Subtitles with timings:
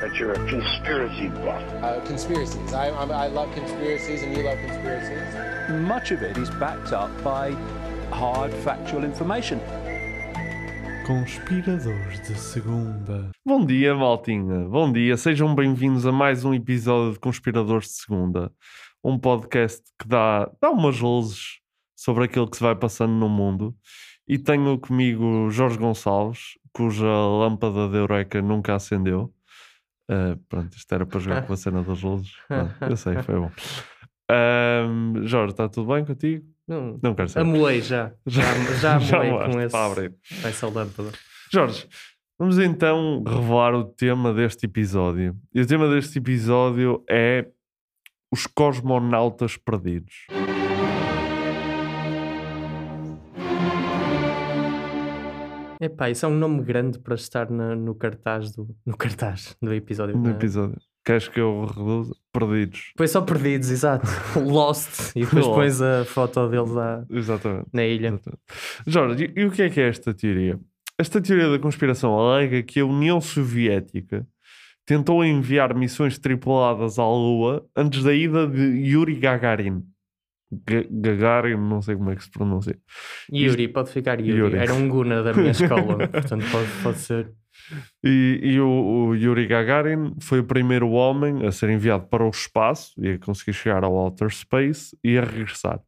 [0.00, 1.62] that you're a conspiracy buff.
[1.82, 2.72] Uh, conspiracies.
[2.72, 5.80] I, I'm, I love conspiracies, and you love conspiracies.
[5.88, 7.52] much of it is backed up by
[8.10, 9.60] hard factual information.
[11.06, 13.30] Conspiradores de segunda.
[13.44, 14.68] Bom dia, maltinha.
[14.68, 15.16] Bom dia.
[15.16, 18.52] Sejam bem-vindos a mais um episódio de Conspiradores de Segunda.
[19.02, 21.60] Um podcast que dá, dá umas luzes
[21.94, 23.74] sobre aquilo que se vai passando no mundo.
[24.28, 29.32] E tenho comigo Jorge Gonçalves, cuja lâmpada de Eureka nunca acendeu.
[30.10, 32.32] Uh, pronto, isto era para jogar com a cena das luzes.
[32.48, 33.50] Não, eu sei, foi bom.
[34.30, 36.44] Ahm, Jorge, está tudo bem contigo?
[36.66, 37.48] Não, Não quero saber.
[37.48, 38.12] amoei já.
[38.26, 38.42] Já,
[38.80, 40.14] já Já com esse, para abrir.
[40.44, 41.10] essa lâmpada.
[41.52, 41.86] Jorge,
[42.38, 45.36] vamos então revelar o tema deste episódio.
[45.54, 47.46] E o tema deste episódio é
[48.32, 50.26] os cosmonautas perdidos.
[55.86, 59.72] Epá, isso é um nome grande para estar na- no cartaz do, no cartaz do
[59.72, 60.16] episódio.
[60.16, 60.32] No é?
[60.32, 60.76] episódio.
[61.04, 62.14] Queres que eu reduza?
[62.32, 62.88] Perdidos.
[62.94, 64.06] Depois só perdidos, exato.
[64.44, 65.12] Lost.
[65.14, 65.54] E depois Lost.
[65.56, 67.68] pões a foto deles lá Exatamente.
[67.72, 68.08] na ilha.
[68.08, 68.42] Exatamente.
[68.86, 70.58] Jorge, e, e o que é que é esta teoria?
[70.98, 74.26] Esta teoria da conspiração alega que a União Soviética
[74.84, 79.82] tentou enviar missões tripuladas à Lua antes da ida de Yuri Gagarin.
[80.52, 82.78] Ga- Gagarin, não sei como é que se pronuncia.
[83.32, 84.38] Yuri, pode ficar Yuri.
[84.38, 84.56] Yuri.
[84.58, 86.06] Era um Guna da minha escola.
[86.08, 87.32] portanto, pode, pode ser.
[88.04, 88.68] E, e o,
[89.08, 93.18] o Yuri Gagarin foi o primeiro homem a ser enviado para o espaço e a
[93.18, 95.80] conseguir chegar ao outer space e a regressar.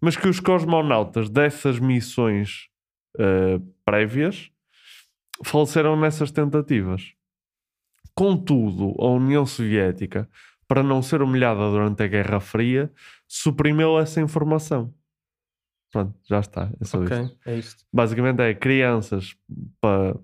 [0.00, 2.68] Mas que os cosmonautas dessas missões
[3.18, 4.50] eh, prévias
[5.44, 7.12] faleceram nessas tentativas.
[8.14, 10.28] Contudo, a União Soviética,
[10.66, 12.90] para não ser humilhada durante a Guerra Fria,
[13.28, 14.92] suprimiu essa informação.
[15.92, 16.70] Pronto, já está.
[16.80, 17.84] É só isto Ok, é isto.
[17.92, 19.36] basicamente é crianças
[19.80, 20.16] para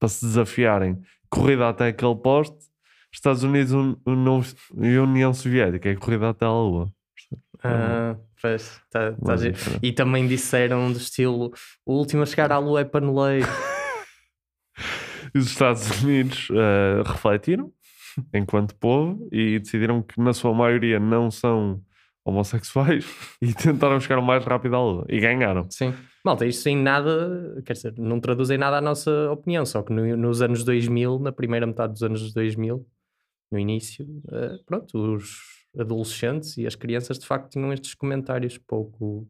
[0.00, 2.56] para se desafiarem corrida até aquele poste
[3.12, 4.42] Estados Unidos un- un-
[4.80, 6.90] e União Soviética é corrida até a Lua
[7.64, 9.42] Ah, pois, tá, tá Mas.
[9.82, 11.52] E também disseram do estilo:
[11.84, 13.46] o último a chegar à lua é paneleiro.
[15.34, 17.72] e os Estados Unidos eh, refletiram
[18.34, 21.80] enquanto povo e decidiram que na sua maioria não são
[22.24, 23.06] homossexuais
[23.40, 25.94] e tentaram chegar o mais rápido à Lua e ganharam Sim.
[26.24, 29.92] Malta, isto sem nada, quer dizer, não traduz em nada a nossa opinião, só que
[29.92, 32.84] no- nos anos 2000, na primeira metade dos anos 2000,
[33.50, 35.36] no início, eh, pronto, os
[35.78, 39.26] adolescentes e as crianças de facto tinham estes comentários pouco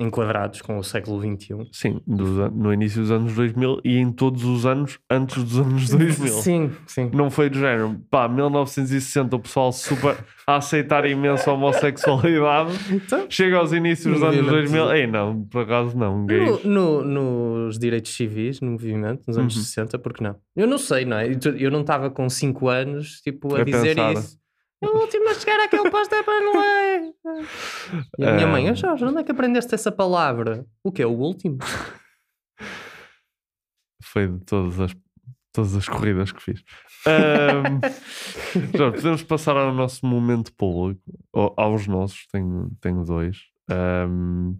[0.00, 1.68] enquadrados com o século XXI.
[1.72, 5.88] sim, dos no início dos anos 2000 e em todos os anos antes dos anos
[5.90, 7.10] 2000 Sim, sim.
[7.12, 8.00] não foi do género.
[8.10, 10.16] Pá, 1960 o pessoal super
[10.46, 12.72] a aceitar imenso a homossexualidade.
[12.90, 14.70] Então, Chega aos inícios dos anos Movimento.
[14.70, 14.92] 2000.
[14.94, 16.24] Ei, não, por acaso não.
[16.26, 16.64] Gays.
[16.64, 19.62] no, no- nos direitos civis, no movimento, nos anos Uhum.
[19.62, 20.36] 60, porque não?
[20.56, 21.28] Eu não sei, não é?
[21.56, 24.12] Eu- não estava com 5 anos, tipo, a A dizer pensar.
[24.14, 24.38] isso.
[24.82, 27.12] É o último a chegar àquele posto é para não é.
[28.18, 28.70] E a minha mãe, Ah.
[28.72, 30.64] "Ah, Jorge, onde é que aprendeste essa palavra?
[30.84, 31.58] O que é o último?
[34.02, 34.96] Foi de todas as,
[35.52, 36.62] todas as corridas que fiz.
[37.06, 37.80] Ahm,
[38.76, 41.02] já, podemos passar ao nosso momento público.
[41.32, 43.38] ou aos nossos, tenho, tenho dois.
[43.70, 44.54] Ahm,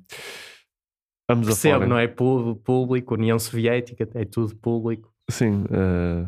[1.31, 1.87] vamos a Percebo, falar.
[1.87, 2.09] não é?
[2.09, 5.13] Público, União Soviética, é tudo público.
[5.31, 5.65] Sim.
[5.71, 6.27] eh,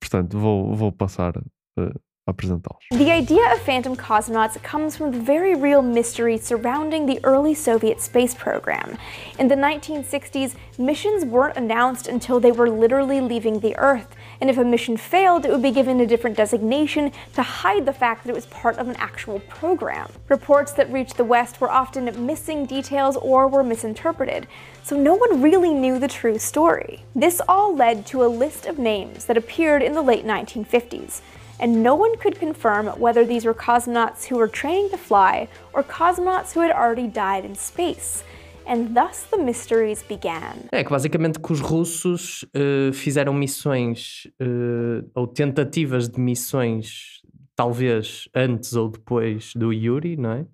[0.00, 1.92] portanto, vou, vou passar a
[2.28, 2.78] apresentá-los.
[2.92, 8.00] The idea of phantom cosmonauts comes from the very real mystery surrounding the early Soviet
[8.00, 8.96] space program.
[9.40, 14.56] In the 1960s, missions weren't announced until they were literally leaving the Earth, and if
[14.56, 18.30] a mission failed, it would be given a different designation to hide the fact that
[18.30, 20.08] it was part of an actual program.
[20.28, 24.46] Reports that reached the West were often missing details or were misinterpreted,
[24.84, 27.02] so no one really knew the true story.
[27.16, 31.20] This all led to a list of names that appeared in the late 1950s
[31.60, 35.82] and no one could confirm whether these were cosmonauts who were training to fly or
[35.82, 38.24] cosmonauts who had already died in space.
[38.66, 40.68] And thus the mysteries began.
[40.70, 47.20] É que basicamente que os russos eh, fizeram missões eh, ou tentativas de missões,
[47.56, 50.46] talvez antes ou depois do Yuri, não é?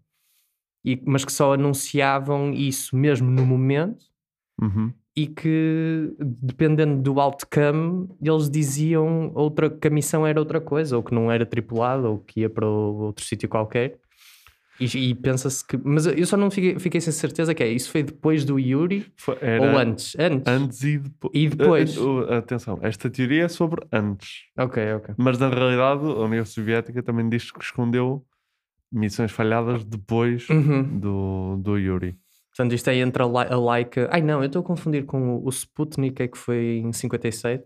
[0.85, 4.09] E, mas que só anunciavam isso mesmo no momento
[4.61, 4.93] Uhum.
[5.23, 11.03] E que dependendo do outcome eles diziam outra, que a missão era outra coisa, ou
[11.03, 13.99] que não era tripulada, ou que ia para outro sítio qualquer.
[14.81, 15.77] E, e pensa-se que.
[15.77, 17.69] Mas eu só não fiquei, fiquei sem certeza que é.
[17.69, 20.15] Isso foi depois do Yuri Foi- ou antes?
[20.17, 20.47] Antes.
[20.53, 21.33] Antes e depois.
[21.35, 21.99] E depois?
[22.31, 24.45] atenção, esta teoria é sobre antes.
[24.57, 25.15] Ok, ok.
[25.19, 28.25] Mas na realidade, a União Soviética também diz que escondeu
[28.93, 30.85] missões falhadas depois Uhum.
[31.01, 32.17] do, do Yuri.
[32.59, 34.09] Portanto, isto é entre a, a Laika.
[34.11, 37.65] Ai não, eu estou a confundir com o, o Sputnik, é que foi em 57.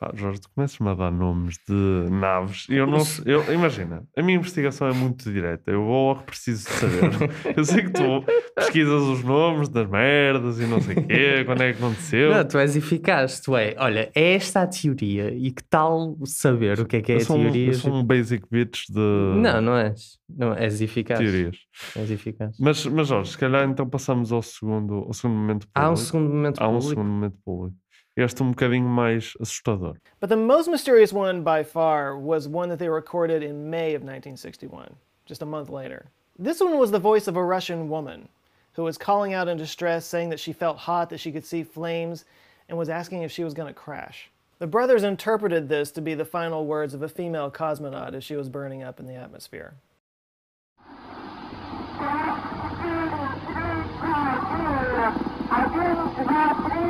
[0.00, 2.66] Pá, Jorge, tu começas-me a dar nomes de naves.
[2.70, 5.70] e Eu não sei- eu, imagina, a minha investigação é muito direta.
[5.70, 7.10] Eu vou ao que preciso de saber.
[7.54, 8.24] eu sei que tu
[8.56, 12.30] pesquisas os nomes das merdas e não sei o quê, quando é que aconteceu.
[12.34, 13.74] Não, tu és eficaz, tu é.
[13.76, 17.20] Olha, é esta a teoria e que tal saber o que é que é eu
[17.20, 17.66] a sou, um, teoria?
[17.66, 20.18] eu sou um basic bitch de Não, não és.
[20.34, 21.18] Não, és eficaz.
[21.18, 21.58] teorias.
[21.94, 22.56] És eficaz.
[22.58, 25.72] Mas, mas Jorge, se calhar então passamos ao segundo, ao segundo momento público.
[25.74, 26.88] Há um segundo momento Há um público.
[26.88, 27.76] segundo momento público.
[28.16, 29.96] Este um bocadinho mais assustador.
[30.18, 34.02] But the most mysterious one by far was one that they recorded in May of
[34.02, 34.94] 1961,
[35.26, 36.06] just a month later.
[36.38, 38.28] This one was the voice of a Russian woman
[38.72, 41.62] who was calling out in distress, saying that she felt hot, that she could see
[41.62, 42.24] flames,
[42.68, 44.30] and was asking if she was going to crash.
[44.58, 48.36] The brothers interpreted this to be the final words of a female cosmonaut as she
[48.36, 49.74] was burning up in the atmosphere.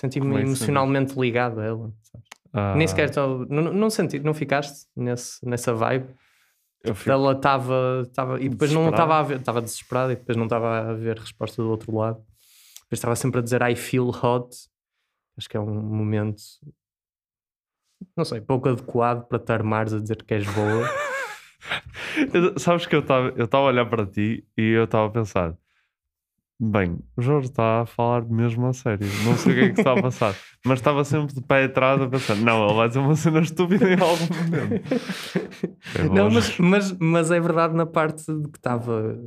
[0.00, 1.92] Senti-me é emocionalmente ligado a ela.
[2.52, 3.46] Ah, Nem sequer estou.
[3.48, 6.06] Não, não senti, não ficaste nesse, nessa vibe?
[6.82, 8.38] eu fico- Ela estava.
[8.40, 9.38] E depois não estava a ver.
[9.40, 12.16] Estava desesperada e depois não estava a ver resposta do outro lado.
[12.84, 14.56] Depois estava sempre a dizer I feel hot.
[15.36, 16.42] Acho que é um momento.
[18.16, 20.88] Não sei, pouco adequado para te armares a dizer que és boa.
[22.34, 25.10] Eu- Sabes que eu estava eu estava a olhar para ti e eu estava a
[25.10, 25.54] pensar:
[26.60, 29.80] bem, o Jorge está a falar mesmo a sério, não sei o que é que
[29.80, 30.34] está a passar,
[30.64, 33.88] mas estava sempre de pé atrás a pensar: não, ele vai dizer uma cena estúpida
[33.92, 34.82] em algum momento.
[36.06, 39.18] Vou- não, mas, mas, mas é verdade na parte de que estava.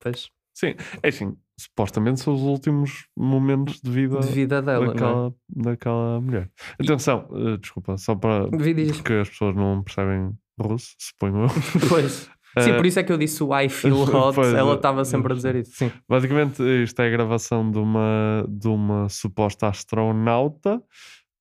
[0.00, 4.90] Pois, Sim, é assim, supostamente são os últimos momentos de vida, de vida dela, não
[4.90, 4.94] é?
[4.94, 6.50] daquela, daquela mulher.
[6.78, 8.48] Atenção, eh, desculpa, só para.
[8.48, 11.48] Porque as pessoas não percebem russo, suponho eu.
[11.88, 12.28] Pois.
[12.58, 14.34] Sim, Eh, por isso é que eu disse o I feel hot.
[14.34, 15.72] pois, ela eh, estava sempre a dizer isso.
[15.76, 15.92] Sim.
[16.08, 20.82] Basicamente, isto é a gravação de uma, de uma suposta astronauta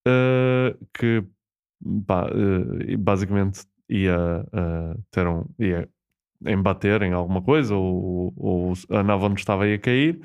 [0.07, 1.23] eh, que
[2.05, 5.89] pá, eh, basicamente ia, eh, ter um, ia
[6.45, 10.19] embater em alguma coisa ou, ou a nave onde estava ia cair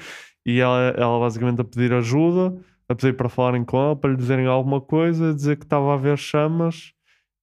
[0.47, 2.55] e ela, ela basicamente a pedir ajuda,
[2.89, 5.95] a pedir para falarem com ela, para lhe dizerem alguma coisa, a dizer que estava
[5.95, 6.93] a ver chamas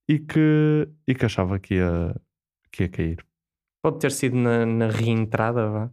[0.07, 2.15] e que, e que achava que ia,
[2.71, 3.25] que ia cair.
[3.81, 5.89] Pode ter sido na, na reentrada vá,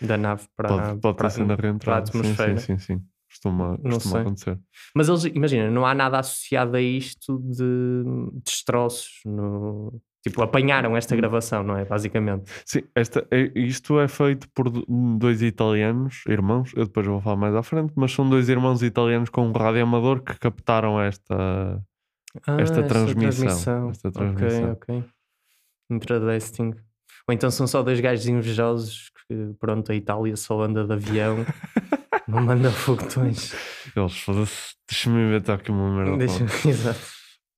[0.00, 2.06] da nave para, Pode, pode para, ter sido na para a reentrada.
[2.06, 2.56] Sim, atmosfera.
[2.58, 3.02] sim, sim, sim.
[3.28, 4.20] Costuma, Não costuma sei.
[4.20, 4.60] acontecer.
[4.94, 8.04] Mas eles, imagina, não há nada associado a isto de
[8.44, 9.20] destroços.
[9.24, 10.00] No...
[10.22, 11.84] Tipo, apanharam esta gravação, não é?
[11.84, 12.50] Basicamente.
[12.64, 14.86] Sim, esta, é- isto é feito por do-
[15.18, 19.28] dois italianos, irmãos, eu depois vou falar mais à frente, mas são dois irmãos italianos
[19.28, 21.34] com um rádio amador que captaram esta.
[22.46, 24.72] Ah, Esta essa transmissão, esta transmissão.
[24.72, 25.04] Ok, ok.
[25.90, 26.72] Interesting.
[27.28, 31.44] Ou então são só dois gajos invejosos que, pronto, a Itália só anda de avião,
[32.28, 33.54] não manda foguetões.
[33.96, 36.18] Eles foda-se, deixa-me inventar aqui uma merda.
[36.18, 36.44] Deixa...
[36.68, 37.00] Exato.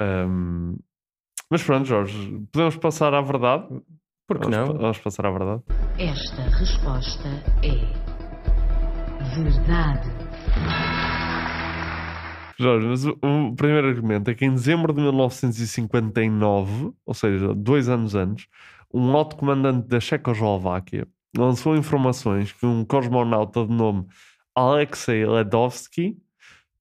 [0.00, 0.76] Ahm,
[1.50, 3.66] mas pronto, Jorge, podemos passar à verdade?
[4.28, 4.78] Por que vamos, não?
[4.78, 5.62] Vamos passar à verdade.
[5.98, 7.28] Esta resposta
[7.62, 8.06] é
[9.34, 10.10] verdade.
[12.58, 17.88] Jorge, mas o, o primeiro argumento é que em dezembro de 1959, ou seja, dois
[17.88, 18.46] anos antes,
[18.92, 24.06] um alto comandante da Checoslováquia lançou informações que um cosmonauta de nome
[24.54, 26.16] Alexei Ledovsky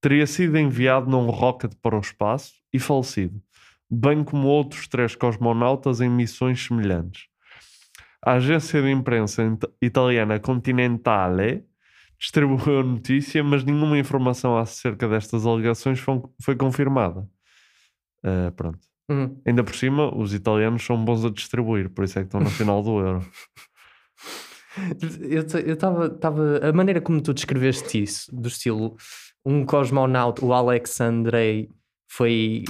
[0.00, 3.42] teria sido enviado num rocket para o espaço e falecido,
[3.90, 7.24] bem como outros três cosmonautas em missões semelhantes.
[8.22, 9.42] A agência de imprensa
[9.80, 11.64] italiana Continentale
[12.18, 16.00] distribuiu a notícia, mas nenhuma informação acerca destas alegações
[16.40, 17.28] foi, confirmada.
[18.22, 18.80] Ah, pronto.
[19.08, 19.40] Uhum.
[19.46, 22.50] Ainda por cima, os italianos são bons a distribuir, por isso é que estão na
[22.50, 23.24] final do Euro.
[25.20, 26.58] Eu estava.
[26.68, 28.96] A maneira como tu descreveste isso, do estilo
[29.44, 31.70] um cosmonauta, o Alexandrei,
[32.08, 32.64] foi,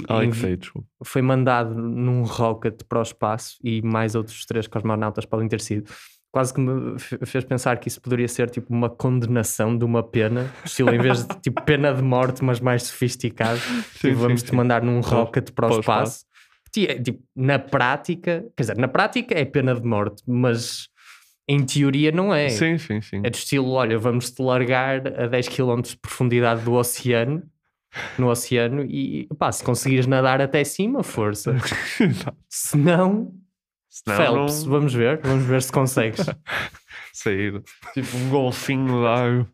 [1.03, 5.89] foi mandado num rocket para o espaço e mais outros três cosmonautas podem ter sido.
[6.31, 10.03] quase que me fe- fez pensar que isso poderia ser tipo uma condenação de uma
[10.03, 13.59] pena, estilo em vez de tipo pena de morte, mas mais sofisticado.
[13.99, 14.55] Sim, e vamos sim, te sim.
[14.55, 16.19] mandar num rocket para o para o espaço.
[16.19, 16.26] Ti-
[16.85, 20.87] é, Tipo, na prática, quer dizer, na prática é pena de morte, mas
[21.47, 22.49] em teoria não é.
[22.49, 23.21] Sim, sim, sim.
[23.23, 27.41] É do estilo, olha, vamos te largar a 10 km de profundidade do oceano,
[28.19, 31.55] no oceano, e pá, se conseguires nadar até cima, força.
[32.49, 33.33] se não,
[33.89, 36.25] Senão Phelps, não- vamos ver, vamos ver se consegues.
[37.13, 37.63] sair.
[37.93, 39.47] Tipo um golfinho de água.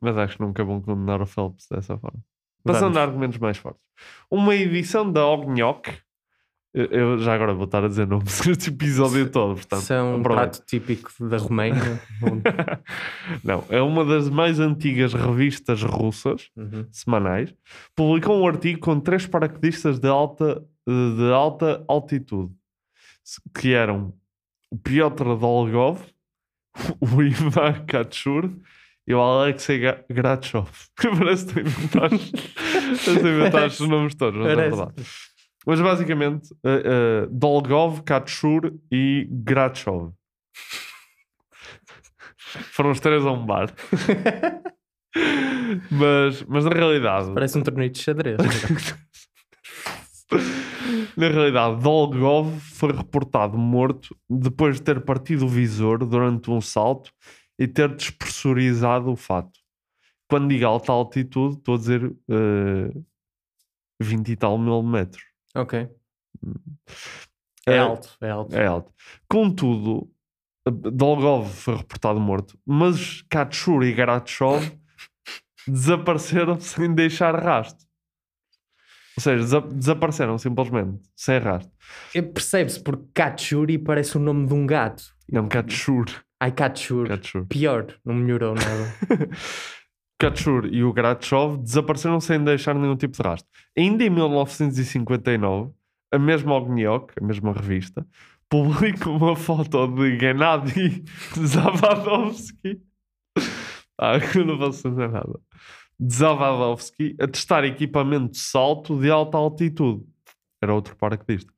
[0.00, 2.20] Mas acho que nunca vão condenar o Phelps dessa forma.
[2.64, 2.96] Passando Vamos.
[2.98, 3.82] a argumentos mais fortes.
[4.30, 5.88] Uma edição da Ognoc.
[6.72, 9.82] Eu, já agora vou estar a dizer nomes neste episódio todo, portanto.
[9.82, 12.00] Isso é um prato típico da Roménia.
[12.22, 12.42] onde-
[13.42, 16.86] Não, é uma das mais antigas revistas russas Uhum.
[16.92, 17.52] semanais.
[17.96, 22.52] Publicou um artigo com três paraquedistas de alta, de alta altitude,
[23.58, 24.14] que eram
[24.70, 25.98] o Piotr Dolgov,
[27.00, 28.48] o Ivan Kachur
[29.08, 30.68] e o Alexei Grachov.
[31.18, 31.98] Parece que tu
[32.98, 34.76] que tu inventaste os nomes todos, mas é Parece.
[34.76, 35.02] verdade.
[35.66, 40.12] Mas basicamente, eh, eh, Dolgov, Kachur e Grachov.
[42.72, 43.72] Foram os três a um bar.
[45.90, 48.38] mas, mas na realidade, Parece um torneio de xadrez.
[51.16, 57.12] na realidade, Dolgov foi reportado morto depois de ter partido o visor durante um salto
[57.58, 59.59] e ter despressurizado o fato.
[60.30, 63.00] Quando digo alta altitude, estou a dizer eh,
[64.00, 65.22] 20 e tal mil metros.
[65.54, 65.88] ok.
[67.66, 68.56] É Eh, alto, é alto.
[68.56, 68.92] É alto.
[69.28, 70.10] Contudo,
[70.66, 74.64] Dolgov foi reportado morto, mas Kachur e Garachov
[75.66, 77.86] desapareceram sem deixar rastro.
[79.16, 81.72] Ou seja, desa- desapareceram simplesmente, sem rastro.
[82.14, 85.02] E Percebe-se porque Kachuri parece o nome de um gato.
[85.30, 86.06] Não, Kachur.
[86.40, 86.50] Ai.
[86.52, 87.06] Kachur.
[87.48, 88.94] Pior, não melhorou nada.
[90.20, 93.50] Kachur e o Grachov desapareceram sem deixar nenhum tipo de rastro.
[93.76, 95.72] Ainda em 1959,
[96.12, 98.06] a mesma Ogniok, a mesma revista,
[98.46, 101.02] publica uma foto de Gennady
[101.42, 102.82] Zavadovsky.
[103.98, 105.40] Ah, eu não posso fazer nada.
[105.98, 110.04] De Zavadovsky a testar equipamento de salto de alta altitude.
[110.62, 111.50] Era outro paraquedista.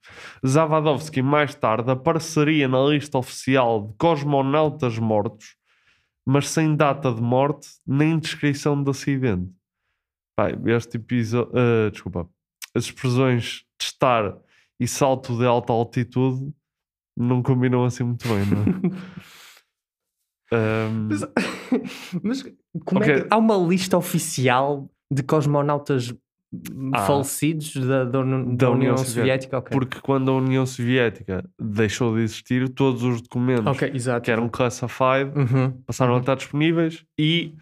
[0.47, 5.57] Zavadovsky mais tarde apareceria na lista oficial de cosmonautas mortos
[6.26, 9.52] mas sem data de morte nem descrição de acidente.
[10.37, 11.52] Pai, este episódio.
[11.91, 12.29] desculpa.
[12.75, 14.38] As expressões testar
[14.81, 16.52] e salto de alta altitude
[17.17, 19.02] não combinam assim muito bem, não é?
[20.55, 21.23] Ahm, Mas,
[22.23, 22.43] mas
[22.85, 23.23] como é Ok.
[23.23, 26.14] que há uma lista oficial de cosmonautas
[26.92, 27.06] Ah.
[27.06, 29.56] falecidos da, da Uni- da União, Soviética?
[29.59, 29.71] ok.
[29.73, 34.23] Porque quando a União Soviética deixou de existir, todos os documentos Ok, exato.
[34.25, 35.71] que eram classified Uhum.
[35.87, 37.54] passaram a estar disponíveis e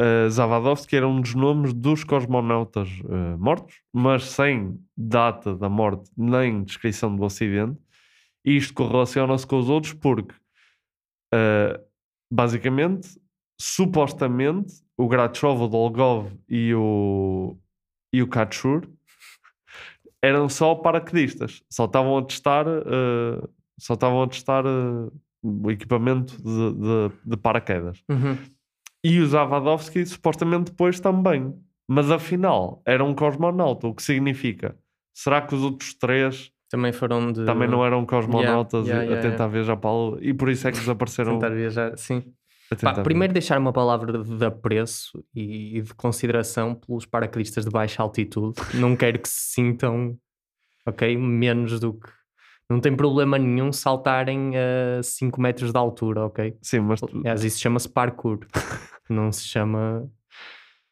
[0.00, 6.08] uh, Zavadovsky era um dos nomes dos cosmonautas uh, mortos, mas sem data da morte
[6.16, 7.76] nem descrição do acidente.
[8.44, 10.32] E isto correlaciona-se com os outros porque,
[11.34, 11.78] uh,
[12.32, 13.08] basicamente,
[13.60, 17.56] supostamente, o Grachov, o Dolgov e o,
[18.12, 18.86] e o Kachur
[20.22, 21.62] eram só paraquedistas.
[21.70, 23.48] Só estavam a testar, uh,
[23.78, 25.12] só estavam a testar uh,
[25.42, 28.02] o equipamento de, de- de paraquedas.
[28.08, 28.36] Uhum.
[29.04, 31.54] E o Zavadovsky supostamente depois também.
[31.88, 34.76] Mas afinal, era um cosmonauta, o que significa?
[35.14, 37.44] Será que os outros três Também foram de.
[37.44, 40.18] também não eram cosmonautas Yeah, a- yeah, a yeah, tentar viajar para a Lua?
[40.20, 41.34] E por isso é que desapareceram.
[41.38, 42.22] Tentar viajar, sim.
[42.82, 48.60] Pá, primeiro deixar uma palavra de apreço e, de consideração pelos paraquedistas de baixa altitude.
[48.74, 50.18] Não quero que se sintam,
[50.86, 52.10] ok, menos do que...
[52.70, 56.54] Não tem problema nenhum saltarem a 5 metros de altura, ok?
[56.60, 58.40] Sim, mas Aliás, isso chama-se parkour.
[59.08, 60.06] não se chama...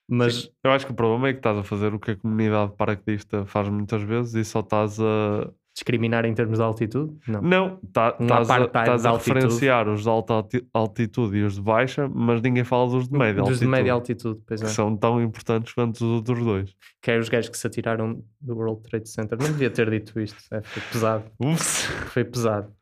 [0.09, 2.73] Mas eu acho que o problema é que estás a fazer o que a comunidade
[2.77, 5.51] paraquedista faz muitas vezes e só estás a.
[5.77, 7.15] discriminar em termos de altitude?
[7.29, 7.43] Não.
[7.43, 11.57] Não, tá- Um estás a, de a referenciar os de alta alti- altitude e os
[11.57, 13.65] de baixa, mas ninguém fala dos de média Dos altitude.
[13.67, 14.71] de média altitude, pois que é.
[14.71, 16.75] são tão importantes quanto os outros dois.
[17.03, 19.39] Que é os gajos que se atiraram do World Trade Center.
[19.39, 20.43] Não devia ter dito isto.
[20.51, 21.25] É, foi pesado.
[21.39, 21.83] Ups.
[22.09, 22.73] Foi pesado.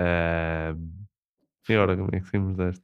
[0.00, 0.78] Ahm,
[1.68, 2.82] E agora como é que saímos desta?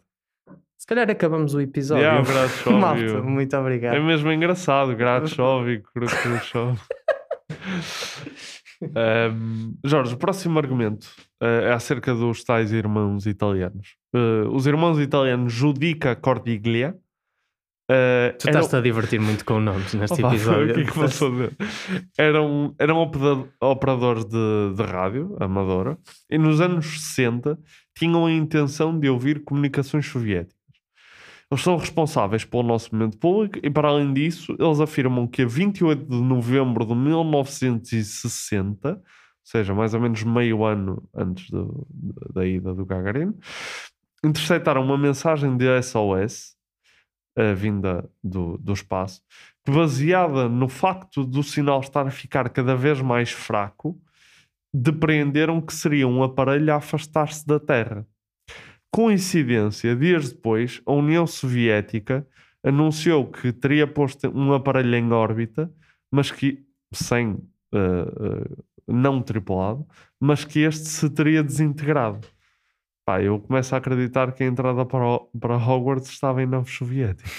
[0.77, 2.05] Se calhar acabamos o episódio.
[2.05, 2.23] Yeah,
[2.67, 3.95] e Malta, muito obrigado.
[3.97, 6.79] É mesmo engraçado, Grachov e Khrushchev.
[8.95, 11.09] Ahm, Jorge, o próximo argumento
[11.43, 13.97] eh, é acerca dos tais irmãos italianos.
[14.15, 16.97] Eh, os irmãos italianos Judica Cordiglia.
[17.91, 20.71] eh, Tu eram- estás-te a divertir muito com nomes neste Opa, episódio.
[20.71, 21.57] O que é que fazer?
[22.19, 25.99] Eram, eram opera- operadores de, de rádio, amadora,
[26.31, 27.59] e nos anos 60
[27.97, 30.58] tinham a intenção de ouvir comunicações soviéticas.
[31.51, 35.47] Eles são responsáveis pelo nosso momento público e, para além disso, eles afirmam que a
[35.47, 39.03] 28 de novembro de 1960, ou
[39.43, 41.87] seja, mais ou menos meio ano antes do-
[42.35, 43.33] da ida do Gagarin,
[44.23, 46.55] interceptaram uma mensagem de SOS,
[47.57, 49.23] vinda do, do espaço,
[49.65, 53.97] que baseada no facto do sinal estar a ficar cada vez mais fraco,
[54.75, 58.05] depreenderam que seria um aparelho a afastar-se da Terra.
[58.91, 62.27] Coincidência, dias depois, a União Soviética
[62.65, 65.71] anunciou que teria posto um aparelho em órbita,
[66.11, 67.37] mas que sem
[67.73, 69.87] eh, eh, não tripulado,
[70.19, 72.27] mas que este se teria desintegrado.
[73.07, 76.75] Pá, eu começo a acreditar que a entrada para, o- para Hogwarts estava em naves
[76.75, 77.33] soviéticas.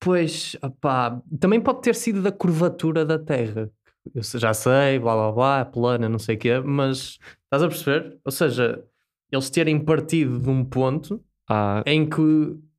[0.00, 3.70] Pois, opá, também pode ter sido da curvatura da Terra.
[4.14, 8.18] Eu já sei, blá blá blá, plana, não sei o quê, mas estás a perceber?
[8.24, 8.82] Ou seja,
[9.30, 12.20] eles terem partido de um ponto Ah, em que.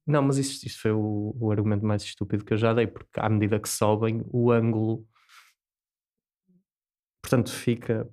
[0.08, 3.20] Não, mas isso, isso foi o, o argumento mais estúpido que eu já dei, porque
[3.20, 5.06] à medida que sobem, o ângulo.
[7.24, 8.08] Portanto, fica.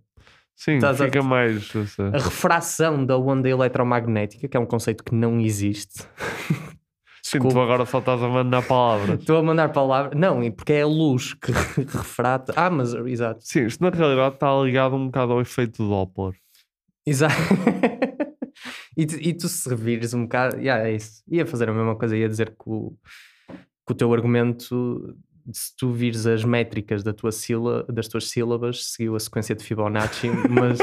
[0.55, 1.73] sim, Estás a- fica mais.
[1.75, 2.07] eu sei.
[2.07, 6.05] A refração da onda eletromagnética, que é um conceito que não existe.
[7.21, 9.21] Sim, tu agora só estás a mandar palavras.
[9.21, 10.19] Estou a mandar palavras.
[10.19, 12.55] Não, porque é a luz que refrata.
[12.57, 13.41] Ah, mas exato.
[13.45, 16.33] Sim, isto na realidade está ligado um bocado ao efeito Doppler.
[17.05, 17.35] Exato.
[18.99, 20.57] e, tu, e tu se revires um bocado.
[20.57, 21.23] Yeah, é isso.
[21.31, 22.93] Ia fazer a mesma coisa, ia dizer que o,
[23.87, 25.17] que o teu argumento,
[25.53, 29.63] se tu vires as métricas da tua síla, das tuas sílabas, seguiu a sequência de
[29.63, 30.81] Fibonacci, mas.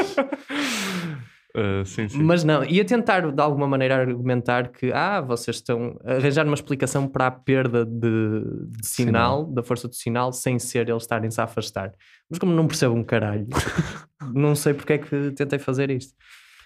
[1.54, 2.24] Uh, sim, sim.
[2.24, 6.56] Mas não, ia tentar de alguma maneira argumentar que ah, vocês estão a arranjar uma
[6.56, 8.44] explicação para a perda de,
[8.80, 11.92] de sinal, da força do sinal, sem ser eles estarem-se a afastar.
[12.30, 13.48] Mas como não percebo um caralho,
[14.34, 16.14] não sei porque é que tentei fazer isto.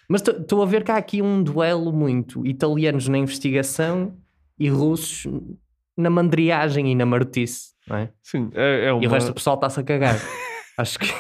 [0.10, 4.18] Mas estou a ver que há aqui um duelo muito italianos na investigação
[4.58, 5.32] e russos
[5.95, 8.10] na mandriagem e na marotice, não é?
[8.24, 9.04] Sim, é, é uma...
[9.04, 10.15] E o resto do pessoal está-se a cagar.
[10.78, 11.13] Acho que.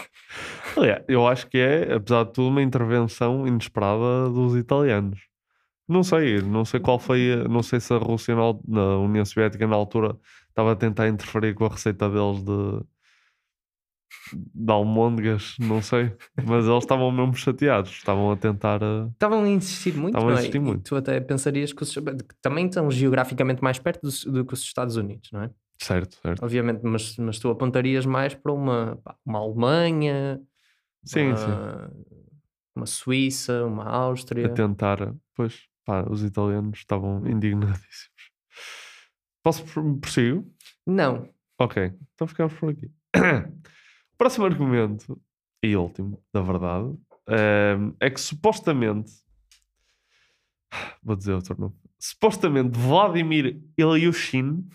[0.77, 5.19] Aliás, eu acho que é, apesar de tudo, uma intervenção inesperada dos italianos.
[5.87, 9.67] Não sei, não sei qual foi, não sei se a Rússia na, na União Soviética
[9.67, 10.15] na altura
[10.47, 12.81] estava a tentar interferir com a receita deles de,
[14.33, 18.83] de almôndegas, não sei, mas eles estavam mesmo chateados, estavam a tentar.
[18.83, 20.41] a- Estavam a insistir muito, Estavam a não é?
[20.41, 20.83] insistir E muito.
[20.83, 21.95] tu até pensarias que, os,
[22.41, 25.49] também estão geograficamente mais perto dos- do, que os Estados Unidos, não é?
[25.81, 26.43] Certo, certo.
[26.43, 30.41] Obviamente, mas, mas tu apontarias mais para uma, uma Alemanha,
[31.05, 32.03] Sim, uma, sim.
[32.75, 34.45] uma Suíça, uma Áustria.
[34.47, 38.29] A tentar, pois, pá, os italianos estavam indignadíssimos.
[39.41, 40.45] Posso pr- prossigo?
[40.85, 41.29] Não,
[41.61, 42.91] Ok, então ficamos por aqui.
[44.19, 45.17] Próximo argumento,
[45.63, 46.93] e último, da verdade,
[47.29, 49.13] ehm, é que supostamente.
[51.01, 51.73] Vou dizer outro nome.
[51.97, 54.67] Supostamente Vladimir Ilyushin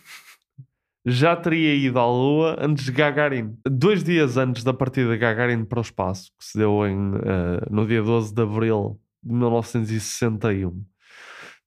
[1.05, 3.55] já teria ido à Lua antes de Gagarin.
[3.67, 7.67] Dois dias antes da partida de Gagarin para o espaço, que se deu em, eh,
[7.71, 10.83] no dia 12 de abril de 1961.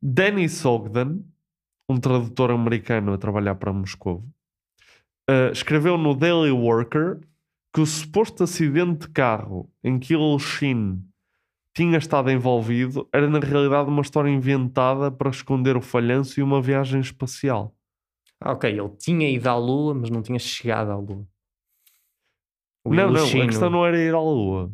[0.02, 1.24] Dennis Ogden,
[1.88, 4.26] um tradutor americano a trabalhar para Moscou,
[5.30, 7.20] Uh, escreveu no Daily Worker
[7.78, 11.00] que o suposto acidente de carro em que Ilshin
[11.76, 16.60] tinha estado envolvido era na realidade uma história inventada para esconder o falhanço e uma
[16.60, 17.76] viagem espacial.
[18.42, 21.28] Ah, ok, ele tinha ido à Lua, mas não tinha chegado à Lua.
[22.84, 24.72] O não, não, Ilyushin, a questão não era ir à Lua.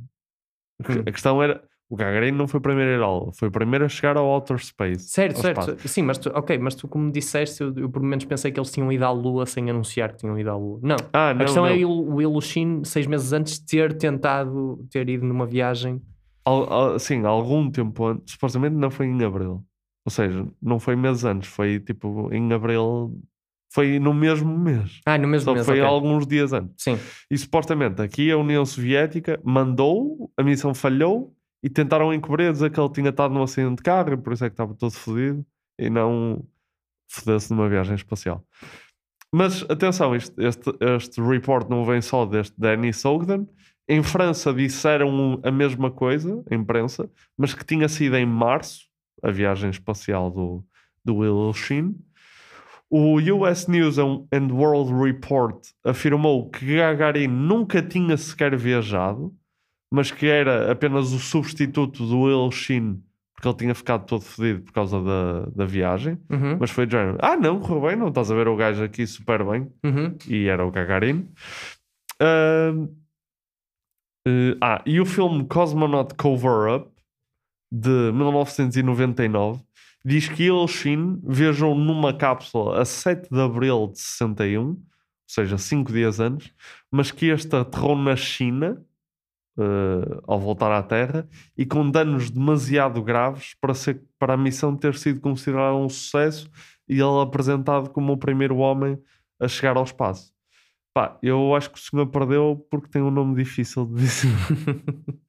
[0.81, 1.03] A Hum.
[1.05, 1.61] A questão era.
[1.93, 4.58] O Gagarin não foi primeiro a ir à Lua, foi primeiro a chegar ao outer
[4.58, 5.10] space.
[5.10, 5.60] Certo, ao certo.
[5.69, 5.88] espaço.
[5.88, 8.71] Sim, mas tu, ok, mas tu como disseste, eu, eu por menos pensei que eles
[8.71, 10.79] tinham ido à Lua sem anunciar que tinham ido à Lua.
[10.82, 10.95] Não.
[11.13, 11.91] Ah, a não, questão é não.
[12.15, 16.01] o Ilushin, seis meses antes, ter tentado ter ido numa viagem.
[16.43, 19.63] Al- al- sim, algum tempo antes, supostamente não foi em abril.
[20.03, 23.15] Ou seja, não foi meses antes, foi tipo em abril,
[23.71, 24.99] foi no mesmo mês.
[25.06, 25.88] Ah, no mesmo Só mês, foi ok.
[25.93, 26.73] alguns dias antes.
[26.79, 26.97] Sim.
[27.29, 32.80] E supostamente aqui a União Soviética mandou, a missão falhou e tentaram encobrir, dizer que
[32.80, 35.45] ele tinha estado num acidente de carro e por isso é que estava todo fodido
[35.80, 36.43] e não
[37.10, 38.45] fodeu-se numa viagem espacial.
[39.32, 43.47] Mas atenção, isto- este, este report não vem só deste Dennis Ogden.
[43.88, 48.88] Em França disseram a mesma coisa, a imprensa, mas que tinha sido em março
[49.23, 50.63] a viagem espacial do,
[51.04, 51.95] do Will Shin.
[52.89, 59.34] O US News and World Report afirmou que Gagarin nunca tinha sequer viajado,
[59.93, 62.99] mas que era apenas o substituto do Will Shin,
[63.36, 66.17] porque ele tinha ficado todo fodido por causa da, da viagem.
[66.32, 66.58] Uhum.
[66.60, 69.45] Mas foi género, ah não, correu bem, não estás a ver o gajo aqui super
[69.45, 69.71] bem.
[69.84, 70.17] Uhum.
[70.27, 71.29] E era o Gagarin.
[72.19, 72.88] Ahm,
[74.27, 76.91] eh, ah, e o filme Cosmonaut Cover Up
[77.71, 79.62] de 1999
[80.03, 84.77] diz que Ilshin viajou numa cápsula a 7 de abril de 61, ou
[85.27, 86.51] seja, 5 dias antes,
[86.89, 88.84] mas que este aterrou na China
[89.57, 94.75] eh, ao voltar à Terra e com danos demasiado graves para, ser, para a missão
[94.75, 96.49] ter sido considerada um sucesso
[96.87, 98.97] e ele apresentado como o primeiro homem
[99.39, 100.33] a chegar ao espaço.
[100.93, 104.29] Pá, eu acho que o senhor perdeu porque tem um nome difícil de dizer.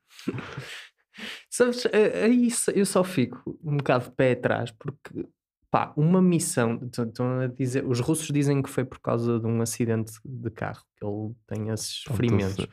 [1.48, 5.26] Sabes, é- é isso, eu só fico um bocado de pé atrás porque,
[5.70, 6.80] pá, uma missão.
[6.82, 10.82] Estão a dizer, os russos dizem que foi por causa de um acidente de carro
[10.96, 12.66] que ele tem esses ferimentos.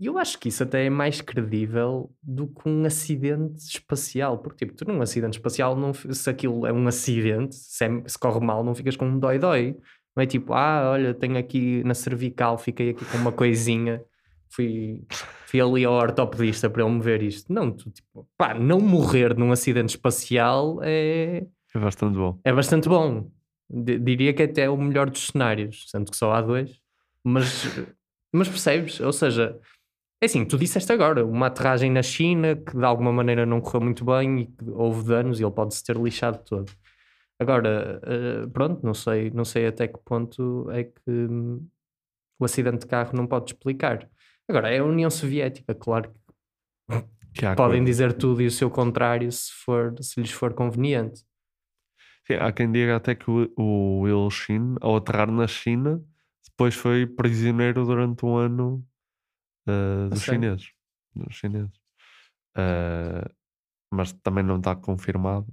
[0.00, 4.38] E eu acho que isso até é mais credível do que um acidente espacial.
[4.38, 8.18] Porque, tipo, tu num acidente espacial, não, se aquilo é um acidente, se, é- se
[8.18, 9.76] corre mal, não ficas com um dói-dói.
[10.16, 14.02] Não é tipo, ah, olha, tenho aqui na cervical, fiquei aqui com uma coisinha,
[14.48, 15.02] fui,
[15.46, 17.52] fui ali ao ortopedista para ele me ver isto.
[17.52, 22.40] Não, tu, tipo, pá, não morrer num acidente espacial é, É bastante bom.
[22.42, 23.30] é bastante bom.
[23.68, 26.80] Di- diria que até é o melhor dos cenários, sendo que só há dois.
[27.22, 27.64] Mas,
[28.32, 28.98] mas percebes?
[28.98, 29.56] Ou seja,
[30.22, 33.80] é assim, tu disseste agora, uma aterragem na China que de alguma maneira não correu
[33.80, 36.70] muito bem e que houve danos e ele pode-se ter lixado todo.
[37.38, 41.66] Agora, eh, pronto, não sei, não sei até que ponto é que hum,
[42.38, 44.08] o acidente de carro não pode explicar.
[44.46, 46.20] Agora, é a União Soviética, claro que
[47.32, 51.22] Que podem coisa- dizer tudo e o seu contrário se, for, se lhes for conveniente.
[52.26, 56.02] Sim, há quem diga até que o, o Ilshin, ao aterrar na China,
[56.48, 58.84] depois foi prisioneiro durante um ano
[59.70, 60.70] uh, dos chineses.
[61.14, 61.76] Dos chineses.
[62.56, 63.28] Uh,
[63.92, 65.46] mas também não está confirmado.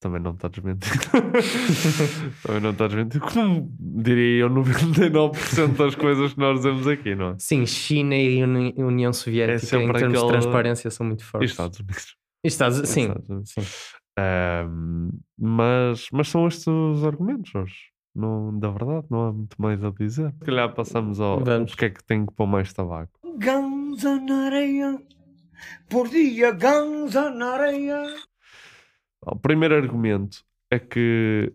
[0.00, 0.94] Também não está desmentido.
[2.42, 3.24] também não está desmentido.
[3.26, 7.36] Como diria eu, 99% das coisas que nós dizemos aqui, não é?
[7.38, 11.24] Sim, China e Uni- União Soviética em sempre termos de aquele- transparência são muito E
[11.24, 11.50] fortes.
[11.50, 12.16] Estados Unidos.
[12.44, 13.50] E Estados- E sim, Estados Unidos.
[13.52, 13.62] sim.
[14.18, 17.74] Um, mas, mas são estes os argumentos, Jorge.
[18.14, 20.32] Não, da verdade, não há muito mais a dizer.
[20.38, 21.70] Se calhar passamos ao Vamos.
[21.72, 23.10] porque é que tem que pôr mais tabaco.
[23.36, 25.02] Ganza na areia,
[25.88, 28.02] por dia ganza na areia.
[29.22, 31.52] O primeiro argumento é que.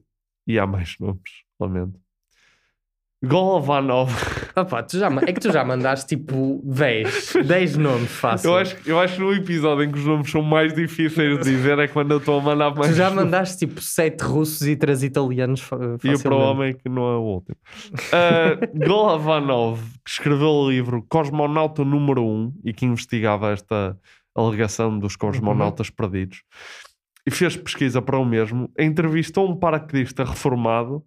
[0.47, 1.99] E há mais nomes, lamento.
[3.23, 4.09] Golovanov.
[4.55, 8.49] Opa, tu já, ma- é que tu já mandaste tipo 10, 10 nomes fácil.
[8.51, 11.43] Eu acho, eu acho que no episódio em que os nomes são mais difíceis de
[11.43, 12.91] dizer é quando eu estou a mandar mais.
[12.91, 16.23] Tu já mandaste tipo 7 russos e 3 italianos fa- E o facilmente.
[16.23, 17.57] problema é que não é o último.
[17.93, 23.97] Uh, Golovanov, que escreveu o livro Cosmonauta número 1 e que investigava esta
[24.35, 26.43] alegação dos cosmonautas perdidos
[27.27, 31.03] e fez pesquisa para o mesmo, entrevistou um paraquedista reformado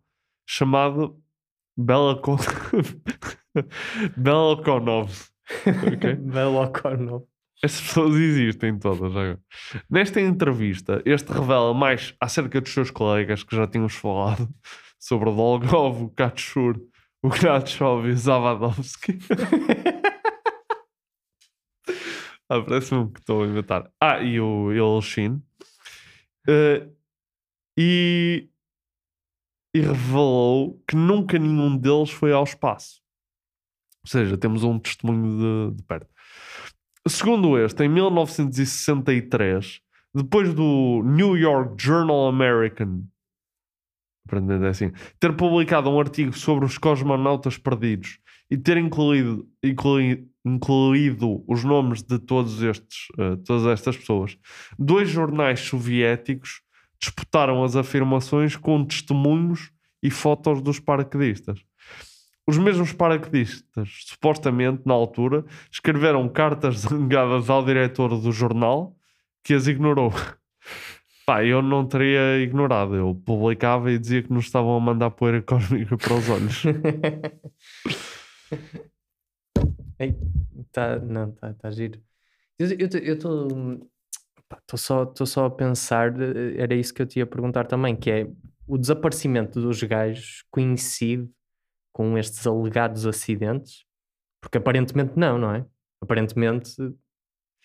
[0.47, 1.17] chamado
[1.77, 2.39] Belakon...
[4.17, 5.11] Belakonov.
[5.67, 6.15] Ok?
[6.33, 7.27] Belokonov.
[7.63, 9.41] Essas pessoas existem todas agora.
[9.89, 14.49] Nesta entrevista, este revela mais acerca dos seus colegas que já tínhamos falado
[14.99, 16.81] sobre o Dolgov, o Katshur,
[17.23, 19.17] o Gratchov e o Zavadovsky.
[22.49, 23.89] ah, parece-me que estou a inventar.
[24.01, 25.41] Ah, e o Yelchin.
[26.49, 26.89] Eh,
[27.79, 28.51] e,
[29.75, 33.01] e revelou que nunca nenhum deles foi ao espaço.
[34.05, 36.09] Ou seja, temos um testemunho de, de perto.
[37.09, 39.81] Segundo este, em 1963,
[40.15, 43.05] depois do New York Journal American
[44.27, 48.19] aparentemente é assim, ter publicado um artigo sobre os cosmonautas perdidos
[48.51, 54.39] e ter incluído, inclui- incluído os nomes de todos estes, eh, todas estas pessoas,
[54.79, 56.62] dois jornais soviéticos
[57.03, 61.59] disputaram as afirmações com testemunhos e fotos dos paraquedistas.
[62.47, 68.97] Os mesmos paraquedistas, supostamente, na altura, escreveram cartas zangadas ao diretor do jornal
[69.43, 70.13] que as ignorou.
[71.27, 72.95] Pá, eu não teria ignorado.
[72.95, 76.63] Eu publicava e dizia que nos estavam a mandar poeira cósmica para os olhos.
[79.99, 80.17] Ei,
[80.73, 82.01] tá, não, tá, tá giro.
[82.59, 83.89] Eu estou
[84.61, 87.97] estou só, tô só a pensar, eh, era isso que eu te ia perguntar também,
[87.97, 88.27] que é
[88.67, 91.29] o desaparecimento dos gajos coincide
[91.93, 93.85] com estes alegados acidentes?
[94.41, 95.65] Porque aparentemente não, não é?
[96.01, 96.75] Aparentemente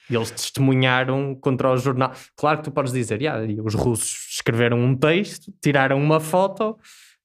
[0.09, 2.13] eles testemunharam contra o jornal.
[2.35, 6.77] Claro que tu podes dizer, "Ya, e os russos escreveram um texto, tiraram uma foto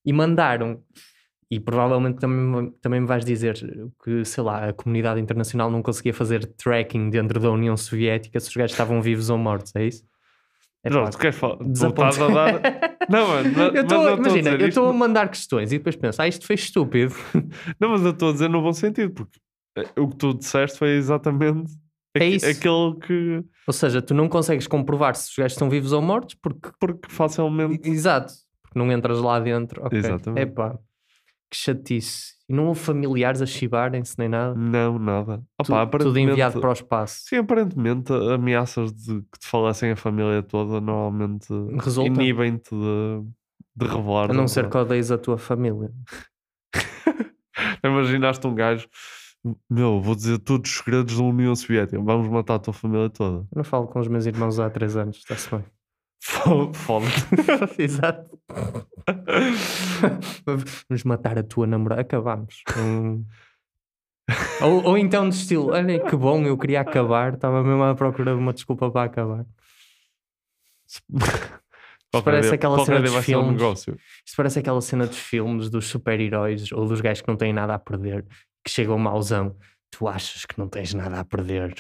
[0.05, 0.83] e mandaram.
[1.53, 3.55] E provavelmente também, também me vais dizer
[4.03, 8.49] que, sei lá, a comunidade internacional não conseguia fazer tracking dentro da União Soviética se
[8.49, 10.03] os gajos estavam vivos ou mortos, é isso?
[10.83, 11.59] É Não, tu queres falar?
[11.59, 12.63] Tu a dar.
[13.07, 15.77] Não, mano, mas- eu tô, eu estou a imagina, eu estou a mandar questões e
[15.77, 17.15] depois penso, ah, isto foi estúpido.
[17.79, 19.39] Não, mas eu estou a dizer no bom sentido, porque
[19.77, 21.71] eh, o que tu disseste foi exatamente
[22.17, 22.47] É isso.
[22.47, 23.45] Aquele que.
[23.67, 26.71] Ou seja, tu não consegues comprovar se os gajos estão vivos ou mortos porque.
[26.81, 27.87] Porque facilmente.
[27.91, 28.33] Exato.
[28.63, 29.85] Porque não entras lá dentro.
[29.85, 29.99] Ok.
[29.99, 30.41] Exatamente.
[30.49, 30.79] Epá,
[31.53, 32.33] que chatice.
[32.49, 34.55] E não houve familiares a chibarem-se nem nada.
[34.55, 35.43] Não, nada.
[35.65, 37.23] Tu- Opa, tudo enviado para o espaço.
[37.27, 41.47] Sim, aparentemente ameaças de que te falassem a família toda normalmente
[42.07, 43.23] inibem-te de,
[43.77, 44.31] de revelar.
[44.31, 45.91] A não ser que odeies a tua família.
[47.85, 48.89] Imaginaste um gajo,
[49.69, 53.39] meu, vou dizer todos os segredos da União Soviética, vamos matar a tua família toda.
[53.39, 55.65] Eu não falo com os meus irmãos há três anos, está-se bem.
[56.25, 57.07] Fo- Foda.
[57.79, 58.39] Exato.
[60.89, 62.03] Vamos matar a tua namorada.
[62.03, 62.63] Acabamos.
[62.79, 63.25] Hum.
[64.63, 68.33] ou, ou então de estilo, olha que bom, eu queria acabar, estava mesmo à procura
[68.35, 69.45] de uma desculpa para acabar.
[70.87, 73.53] Isto parece aquela cena dos um filmes.
[73.53, 73.97] negócio.
[74.25, 77.75] Isto parece aquela cena dos filmes dos super-heróis ou dos gajos que não têm nada
[77.75, 78.25] a perder,
[78.65, 79.57] que chegam mauzão.
[79.91, 81.75] Tu achas que não tens nada a perder,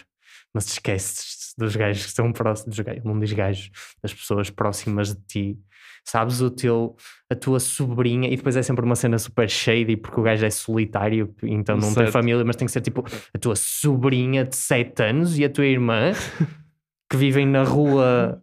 [0.53, 3.71] mas esqueces dos gajos que estão próximos, dos gajos, não diz gajos,
[4.03, 5.59] das pessoas próximas de ti.
[6.05, 6.97] Sabes o teu,
[7.31, 10.51] a tua sobrinha, e depois é sempre uma cena super shady porque o gajo é
[10.51, 12.13] solitário, então não tem Certo.
[12.13, 15.65] família, mas tem que ser tipo a tua sobrinha de 7 anos e a tua
[15.67, 16.11] irmã
[17.09, 18.43] que vivem na rua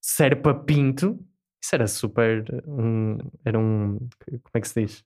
[0.00, 1.18] Serpa Pinto.
[1.62, 2.44] Isso era super.
[2.66, 3.98] um- era um.
[4.26, 5.04] Como é que se diz?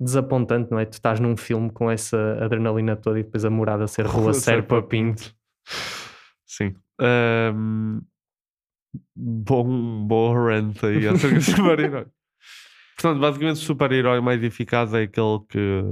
[0.00, 0.84] Desapontante, não é?
[0.84, 4.80] Tu estás num filme com essa adrenalina toda e depois a morada ser Rua Serpa
[4.82, 5.34] Pinto.
[6.58, 6.74] Sim.
[7.00, 8.00] Ahm,
[9.14, 12.06] bom, boa rant aí acerca do super-herói.
[12.96, 15.84] Portanto, basicamente, o super-herói mais eficaz é aquele que,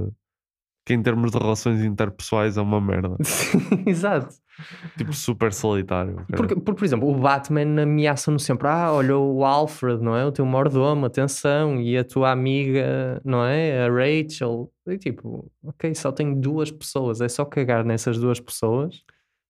[0.85, 3.15] que, em termos de relações interpessoais, é uma merda.
[3.87, 4.35] Exato.
[4.97, 6.25] Tipo, super solitário.
[6.35, 10.25] Porque, porque, por exemplo, o Batman ameaça-no sempre: ah, olha o Alfred, não é?
[10.25, 13.85] O teu mordomo, atenção, e a tua amiga, não é?
[13.85, 14.69] A Rachel.
[14.85, 19.01] E tipo, ok, só tenho duas pessoas, é só cagar nessas duas pessoas.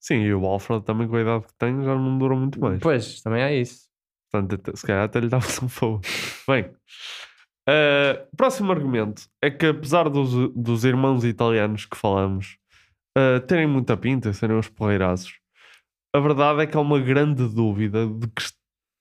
[0.07, 2.79] Sim, e o Alfred também, com a idade que tem, já não dura muito mais.
[2.79, 3.89] Pois, também é isso.
[4.31, 5.99] Portanto, se calhar até lhe dava um fogo.
[6.47, 6.71] Bem,
[7.67, 12.57] eh, próximo argumento é que, apesar dos, dos irmãos italianos que falamos
[13.17, 15.33] eh, terem muita pinta e serem os porreiraços,
[16.15, 18.43] a verdade é que há uma grande dúvida de que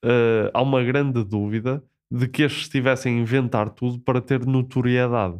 [0.04, 5.38] eh, há uma grande dúvida de que estes estivessem a inventar tudo para ter notoriedade.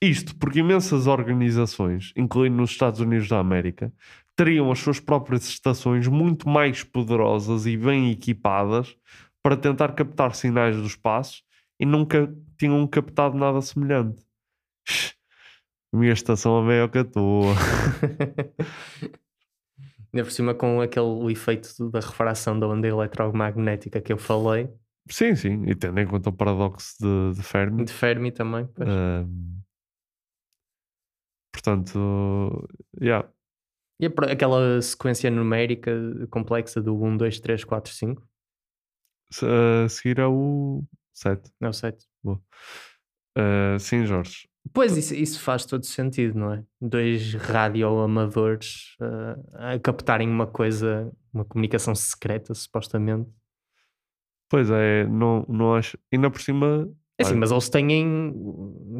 [0.00, 3.92] Isto porque imensas organizações, incluindo nos Estados Unidos da América,
[4.36, 8.96] teriam as suas próprias estações muito mais poderosas e bem equipadas
[9.42, 11.42] para tentar captar sinais do espaço
[11.78, 14.24] e nunca tinham captado nada semelhante.
[15.92, 17.54] A minha estação é maior que a tua.
[20.12, 24.68] Ainda por cima com aquele efeito da refração da onda eletromagnética que eu falei,
[25.10, 27.84] sim, sim, e tendo em conta o paradoxo de, de Fermi.
[27.84, 28.66] de Fermi também.
[28.74, 28.88] pois.
[31.52, 32.68] portanto,
[33.00, 33.28] yeah.
[34.00, 35.92] E aquela sequência numérica
[36.30, 38.28] complexa do 1, 2, 3, 4, 5?
[39.30, 41.50] Se- a seguir é o 7.
[41.60, 41.92] Não sei.
[43.78, 44.48] sim, Jorge.
[44.72, 46.64] Pois, isso, isso faz todo sentido, não é?
[46.80, 53.28] Dois radioamadores ah, a captarem uma coisa, uma comunicação secreta, supostamente.
[54.48, 55.98] Pois é, não, não acho.
[56.12, 56.88] Ainda por cima.
[57.18, 58.32] É olha, mas eles têm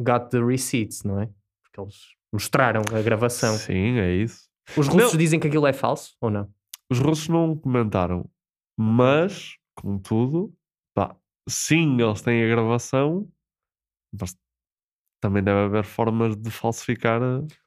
[0.03, 1.29] got the receipts, não é?
[1.63, 1.95] Porque eles
[2.31, 3.57] mostraram a gravação.
[3.57, 4.47] Sim, é isso.
[4.77, 5.19] Os russos Não.
[5.19, 6.49] dizem que aquilo é falso ou não?
[6.89, 8.29] Os russos não comentaram,
[8.77, 10.53] mas, contudo,
[10.93, 11.15] pá,
[11.47, 13.27] sim, eles têm a gravação,
[14.19, 14.35] mas
[15.21, 17.19] também deve haver formas de falsificar.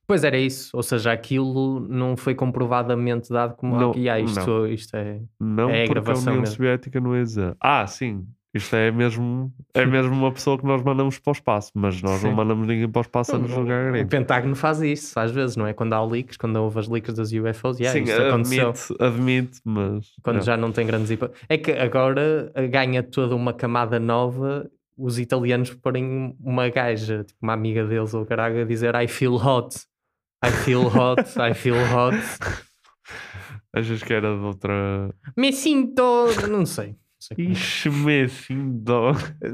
[0.07, 4.67] Pois era isso, ou seja, aquilo não foi comprovadamente dado como Não, ah, isto, não.
[4.67, 5.21] isto é.
[5.41, 6.47] Não É a porque a União mesmo.
[6.57, 7.57] Soviética não dizer.
[7.61, 11.71] Ah, sim, isto é mesmo, é mesmo uma pessoa que nós mandamos para o espaço,
[11.75, 12.37] mas nós não Sim.
[12.37, 14.07] mandamos ninguém para o espaço a nos jogar O.
[14.07, 15.73] Pentágono faz isso às vezes, não é?
[15.73, 18.71] Quando há leaks, quando houve as leaks das UFOs, yeah, sim, isto aconteceu.
[18.71, 20.07] admite, admite, mas.
[20.23, 20.43] Quando não.
[20.43, 21.11] já não tem grandes.
[21.49, 27.39] É que agora eh, ganha toda uma camada nova os italianos porem uma gaja, tipo
[27.41, 29.77] uma amiga deles ou caralho, a dizer I feel hot.
[30.45, 32.17] I feel hot, I feel hot.
[33.73, 35.15] Achas que era de outra.
[35.37, 36.27] Me sinto.
[36.51, 36.97] Não sei.
[37.31, 39.13] Não sei como- Ixi, me assim dó.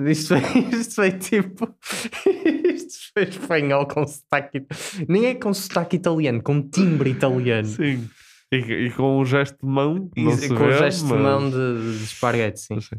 [0.08, 1.74] Isto foi, isto foi tipo.
[2.74, 4.66] Isto foi espanhol com sotaque.
[5.08, 7.66] Nem é com sotaque italiano, com timbre italiano.
[7.66, 8.08] Sim.
[8.52, 10.10] E, e com um gesto de mão.
[10.16, 12.80] E, não se com vê, o gesto de mão mas- de, de esparguete, sim.
[12.80, 12.96] Sim.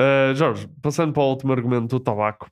[0.00, 2.48] Uh, Jorge, passando para o último argumento do tabaco.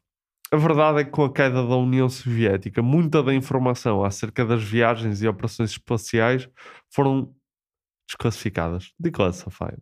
[0.53, 4.63] A verdade é que com a queda da União Soviética, muita da informação acerca das
[4.63, 6.49] viagens e operações espaciais
[6.95, 7.35] foram
[8.09, 9.79] desclassificadas, declassified.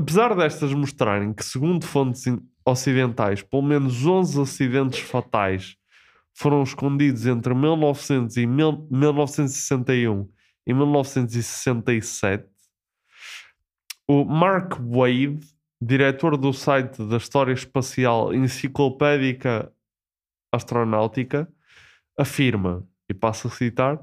[0.00, 2.24] Apesar destas mostrarem que, segundo fontes
[2.64, 5.76] ocidentais, pelo menos 11 acidentes fatais
[6.32, 10.26] foram escondidos entre 1900 e mil- 1961
[10.66, 12.48] em 1967,
[14.08, 15.40] o Mark Wade,
[15.78, 19.70] diretor do site da História Espacial Enciclopédica
[20.50, 21.46] Astronáutica,
[22.18, 24.00] afirma, e passo a citar,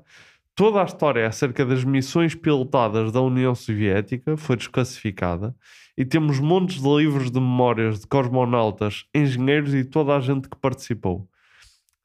[0.53, 5.55] toda a história acerca das missões pilotadas da União Soviética foi desclassificada
[5.97, 10.55] e temos montes de livros de memórias de cosmonautas, engenheiros e toda a gente que
[10.55, 11.27] participou.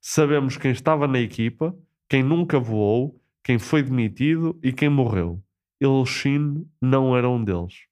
[0.01, 1.77] Sabemos quem estava na equipa,
[2.09, 5.43] quem nunca voou, quem foi demitido e quem morreu.
[5.79, 7.87] Ilshin não era um deles.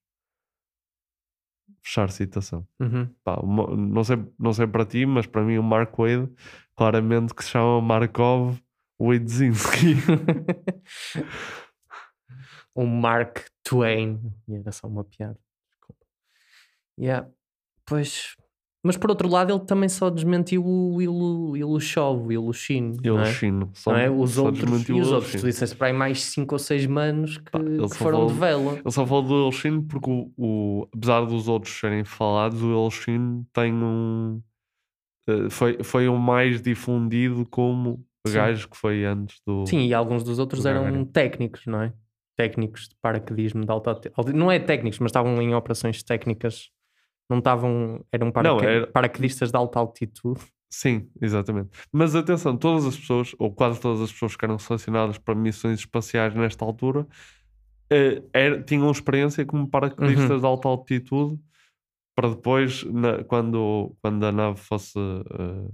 [1.83, 2.67] Fechar citação.
[2.79, 3.09] Uhum.
[3.23, 6.29] Pá, não, sei, não sei para ti, mas para mim o Mark Wade,
[6.75, 8.59] claramente que se chama Markov
[8.99, 9.97] Wadezinski.
[12.75, 14.21] um Mark Twain.
[14.49, 15.39] E era só uma piada.
[17.01, 17.29] Yeah.
[17.87, 18.35] Pois.
[18.83, 22.97] Mas por outro lado, ele também só desmentiu o Ilu, Ilushov, o Ilushin.
[23.05, 23.25] não é?
[23.25, 24.11] Ilushin, só- Não é?
[24.11, 25.47] Os outros, e os outros, tu Ilushin.
[25.49, 28.73] disseste para aí mais 5 ou 6 manos que, Ele que foram falou- de vela.
[28.79, 33.45] Ele só falou do Ilshin porque, o, o- apesar dos outros serem falados, o Ilshin
[33.53, 34.41] tem um.
[35.29, 39.67] eh, Foi, foi o mais difundido como o gajo que foi antes do.
[39.67, 41.05] Sim, e alguns dos outros do eram Gagarin.
[41.05, 41.93] técnicos, não é?
[42.35, 44.01] Técnicos de paraquedismo de alta.
[44.35, 46.71] Não é técnicos, mas estavam em operações técnicas.
[47.31, 48.05] Não estavam.
[48.13, 48.67] Eram paraque...
[48.67, 50.41] era- paraquedistas de alta altitude.
[50.69, 51.71] Sim, exatamente.
[51.93, 55.79] Mas atenção, todas as pessoas, ou quase todas as pessoas que eram selecionadas para missões
[55.81, 57.07] espaciais nesta altura,
[57.91, 60.39] eh, era- tinham experiência como paraquedistas Uhum.
[60.41, 61.41] de alta altitude
[62.17, 65.69] para depois, na- quando, quando a nave fosse eh,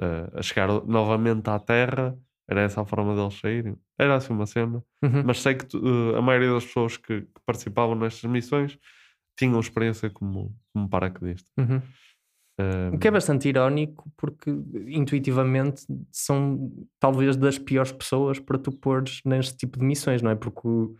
[0.00, 2.16] eh, a chegar novamente à Terra,
[2.48, 3.76] era essa a forma deles saírem.
[3.98, 4.82] Era assim uma cena.
[5.02, 5.22] Uhum.
[5.24, 8.78] Mas sei que eh, a maioria das pessoas que, que participavam nestas missões
[9.36, 11.48] tinham experiência como, como paraquedista.
[11.58, 11.80] Uhum.
[12.58, 14.50] Eh, O que é bastante irónico, porque
[14.86, 20.34] intuitivamente são talvez das piores pessoas para tu pôres neste tipo de missões, não é?
[20.34, 20.94] Porque o,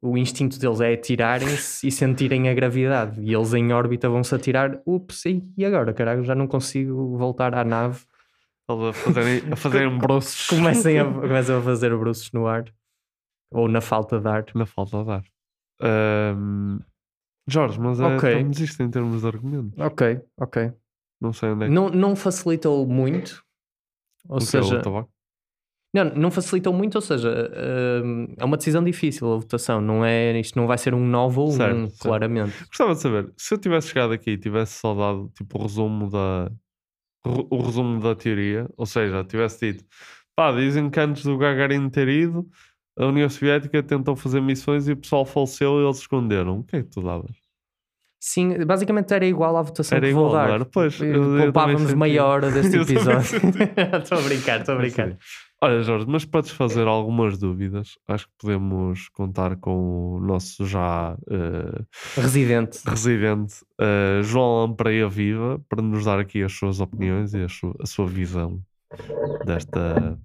[0.00, 4.80] o instinto deles é atirarem-se e sentirem a gravidade, e eles em órbita vão-se atirar.
[4.86, 8.04] Ups, e agora, caralho, já não consigo voltar à nave.
[8.68, 10.46] Eles a fazerem, a fazerem bruços.
[10.46, 12.64] Comecem a, começam a fazer bruços no ar
[13.52, 14.44] ou na falta de ar.
[14.54, 15.24] Na falta de ar.
[15.82, 16.78] Ahm,
[17.52, 18.32] Jorge, mas é, Ok.
[18.32, 19.80] estamos isto em termos de argumento.
[19.82, 20.72] Ok, ok.
[21.20, 23.44] Não sei onde é que Não, não facilitou muito,
[24.28, 24.82] ou o seja.
[25.92, 27.50] Não, não facilitou muito, ou seja,
[28.04, 31.40] hum, é uma decisão difícil a votação, não é, isto não vai ser um 9
[31.40, 32.02] ou um, Certo, certo.
[32.02, 32.64] claramente.
[32.68, 36.08] Gostava de saber, se eu tivesse chegado aqui e tivesse só dado tipo, o resumo
[36.08, 36.50] da
[37.24, 39.84] o resumo da teoria, ou seja, tivesse dito
[40.34, 42.48] pá, dizem que antes do Gagarin ter ido,
[42.98, 46.60] a União Soviética tentou fazer missões e o pessoal faleceu e eles esconderam.
[46.60, 47.36] O que é que tu davas?
[48.22, 50.64] Sim, basicamente era igual à votação Era que vou igual, dar.
[50.66, 53.20] Pois, Eh, eu- eu também Poupávamos meia hora deste episódio.
[54.02, 55.16] Estou a brincar, estou a brincar.
[55.62, 61.16] Olha, Jorge, mas para desfazer algumas dúvidas, acho que podemos contar com o nosso já
[61.30, 61.82] eh,
[62.16, 62.78] Residente.
[62.86, 67.74] residente eh, João Lampreia Viva para nos dar aqui as suas opiniões e a sua,
[67.80, 68.60] a sua visão
[69.46, 70.18] desta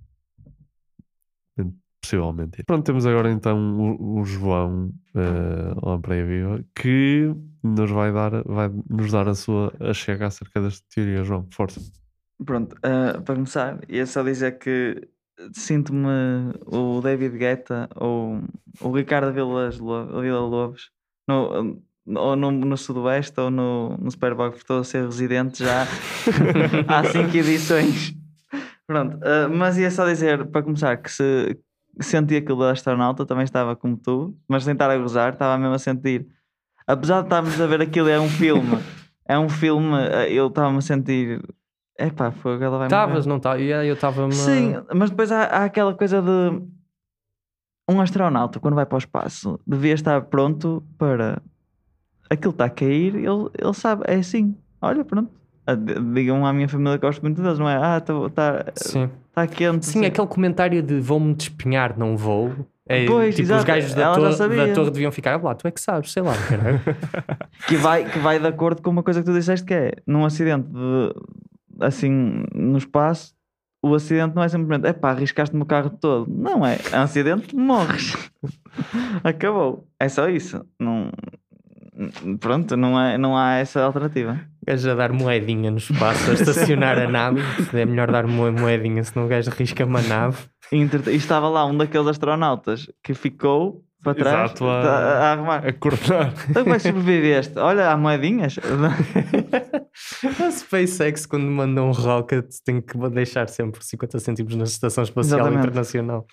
[2.05, 2.63] possivelmente.
[2.63, 8.69] Pronto, temos agora então o, o João eh, Lampreia Viva que nos vai dar, vai
[8.89, 11.47] nos dar a sua a chega acerca desta teoria, João.
[11.51, 11.81] Força.
[12.45, 15.07] Pronto, ah, para começar, ia só dizer que
[15.53, 18.41] sinto-me o David Guetta ou
[18.81, 19.71] o Ricardo Vila
[20.39, 20.91] Lobos
[21.27, 25.87] no, ou no, no Sudoeste ou no, no Superboc, porque estou a ser residente já
[26.87, 28.13] há cinco edições.
[28.85, 31.57] Pronto, ah, mas ia só dizer, para começar, que se
[31.99, 35.75] senti aquilo da astronauta, também estava como tu, mas sem estar a gozar, estava mesmo
[35.75, 36.27] a sentir.
[36.87, 38.77] Apesar de estarmos a ver aquilo, é um filme,
[39.27, 41.41] é um filme, ah, eu estava-me a sentir.
[41.97, 43.59] Epá, foi ela vai morrer." Estavas, não estava?
[43.61, 46.61] Eu estava Sim, mas depois há, há aquela coisa de
[47.89, 51.41] um astronauta, quando vai para o espaço, devia estar pronto para
[52.29, 55.31] aquilo está a cair, ele, ele sabe, é assim, olha, pronto.
[56.13, 57.75] Digam à minha família que gosto muito deles, não é?
[57.75, 59.09] Ah, está Sim.
[59.35, 59.85] Tá quente.
[59.85, 62.53] Sim, aquele comentário de vou-me despenhar, não vou.
[62.87, 65.67] É, Pois, tipo, os exato, gajos da torre, da torre deviam ficar, "Ah, lá, tu
[65.67, 66.79] é que sabes, sei lá, caralho.
[67.67, 70.23] que vai, que vai de acordo com uma coisa que tu disseste que é num
[70.23, 71.13] acidente de,
[71.81, 73.35] assim no espaço
[73.85, 76.27] o acidente não é simplesmente epá, arriscaste-me o carro todo.
[76.27, 78.15] Não é, é um acidente morres.
[79.23, 80.65] Acabou, é só isso.
[80.79, 81.11] Não,
[82.39, 86.97] pronto, não, é, não há essa alternativa gajo a dar moedinha no espaço, a estacionar
[86.97, 87.41] a nave.
[87.73, 90.37] É melhor dar uma moedinha, senão o gajo arrisca uma nave.
[90.71, 90.77] e,
[91.11, 95.31] e estava lá um daqueles astronautas que ficou para trás Exato, a- tá a, a
[95.33, 96.31] arrumar A coordenar.
[96.49, 97.57] então como é que sobreviveste?
[97.57, 98.55] olha, há moedinhas
[100.45, 105.39] A SpaceX, quando manda um rocket, tem que deixar sempre 50 cêntimos na Estação Espacial
[105.39, 105.67] Exatamente.
[105.67, 106.25] Internacional.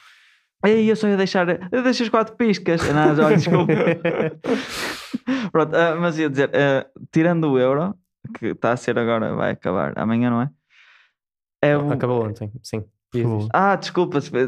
[0.65, 1.49] Ei, eu só ia deixar.
[1.73, 2.81] Eu deixei as quatro piscas.
[2.93, 3.73] Não, já, desculpa.
[5.51, 7.95] Pronto, ah, mas ia dizer, ah, tirando o euro,
[8.33, 10.51] que está a ser agora, vai acabar amanhã, não é?
[11.63, 12.85] É o- Acabou ontem, sim.
[13.53, 14.21] Ah, desculpa.
[14.21, 14.41] se- é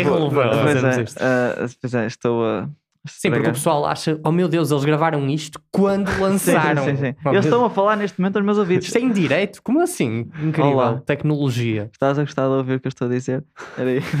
[0.00, 2.68] irrelevante Pois fazermos é, ah, é, estou a.
[3.06, 6.84] Sim, porque o pessoal acha, oh meu Deus, eles gravaram isto quando lançaram.
[6.84, 7.14] Sim, sim, sim.
[7.24, 8.86] Oh, Eles estão a falar neste momento aos meus ouvidos.
[8.86, 9.62] Isto é em direto?
[9.62, 10.30] Como assim?
[10.40, 10.72] Incrível.
[10.72, 11.00] Olá.
[11.04, 11.88] Tecnologia.
[11.92, 13.44] Estás a gostar de ouvir o que eu estou a dizer?
[13.76, 14.16] Era isso.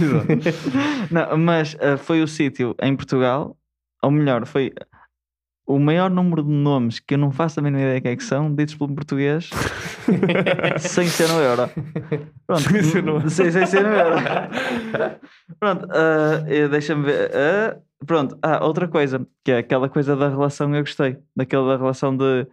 [1.10, 3.56] não, mas ah, foi o sítio em Portugal,
[4.02, 4.72] ou melhor, foi
[5.68, 8.24] o maior número de nomes que eu não faço a mínima ideia que é que
[8.24, 9.50] são, ditos pelo português,
[10.80, 11.68] sem ser no euro.
[12.46, 12.62] Pronto.
[12.62, 13.28] Sem ser no euro.
[13.28, 14.16] Sem, sem ser no euro.
[15.60, 17.30] Pronto, eh, deixa-me ver.
[17.34, 21.18] ah, pronto, ah, outra coisa, que é aquela coisa da relação, eu gostei.
[21.36, 22.46] Daquela da relação de,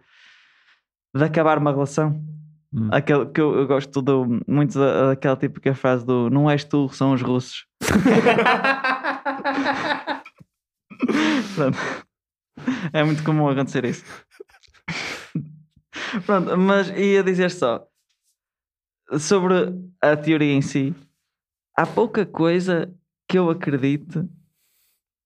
[1.14, 2.22] de acabar uma relação.
[2.70, 2.90] Hum.
[2.92, 6.90] Aquele que eu, eu gosto do, muito da, daquela típica frase do não és tu,
[6.90, 7.64] são os russos.
[11.54, 12.05] Pronto.
[12.92, 14.04] É muito comum acontecer isso.
[16.24, 17.86] Pronto, mas ia dizer só
[19.18, 19.54] sobre
[20.00, 20.94] a teoria em si,
[21.76, 22.92] há pouca coisa
[23.28, 24.18] que eu acredite,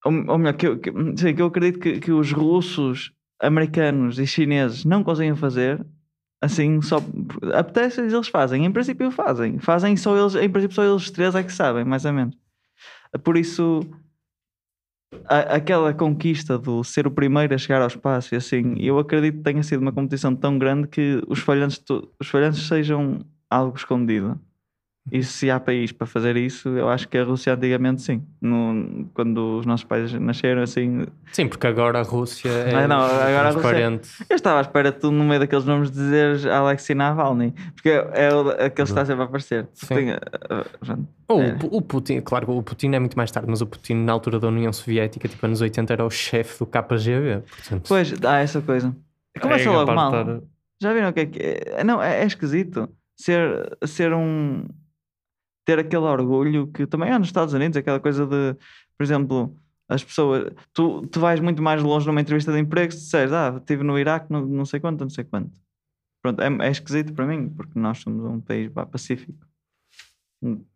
[0.05, 4.19] ou, ou melhor, que eu, que, sim, que eu acredito que, que os russos, americanos
[4.19, 5.85] e chineses não conseguem fazer.
[6.43, 6.97] Assim, só
[7.55, 11.43] apetece eles fazem, em princípio fazem, fazem só eles, em princípio só eles três é
[11.43, 12.35] que sabem, mais ou menos.
[13.23, 13.81] Por isso,
[15.27, 19.39] a- aquela conquista do ser o primeiro a chegar ao espaço e assim, eu acredito
[19.39, 21.83] que tenha sido uma competição tão grande que os falhantes,
[22.19, 24.39] os falhantes sejam algo escondido.
[25.13, 28.23] E se há país para fazer isso, eu acho que a Rússia antigamente sim.
[28.41, 31.07] No, quando os nossos pais nasceram assim.
[31.33, 34.01] Sim, porque agora a Rússia é Ah, não, agora a Rússia-.
[34.29, 37.95] Eu estava à espera de tu, no meio daqueles nomes, dizeres Alexei Navalny, porque é,
[38.17, 38.29] é
[38.67, 39.69] aquele que está sempre a aparecer.
[39.75, 40.11] Sim.
[40.11, 41.09] Ah, pronto.
[41.29, 41.53] Ou É.
[41.53, 44.13] o Pu- o Putin, claro, o Putin é muito mais tarde, mas o Putin na
[44.13, 47.43] altura da União Soviética, tipo anos 80, era o chefe do KGB.
[47.49, 48.95] Portanto, Pois, há essa coisa.
[49.41, 50.13] Começa É, logo mal.
[50.83, 51.85] Já viram o que é que é?
[51.85, 54.65] Não, é, é esquisito ser, ser um.
[55.71, 58.55] Ter aquele orgulho que também há nos Estados Unidos, aquela coisa de,
[58.99, 59.55] por exemplo,
[59.89, 60.53] as pessoas.
[60.73, 63.97] Tu, tu vais muito mais longe numa entrevista de emprego se disseres, ah, estive no
[63.99, 65.51] Iraque, não, não sei quanto, não sei quanto.
[66.23, 69.39] Pronto, é, é esquisito para mim, porque nós somos um país pá, pacífico.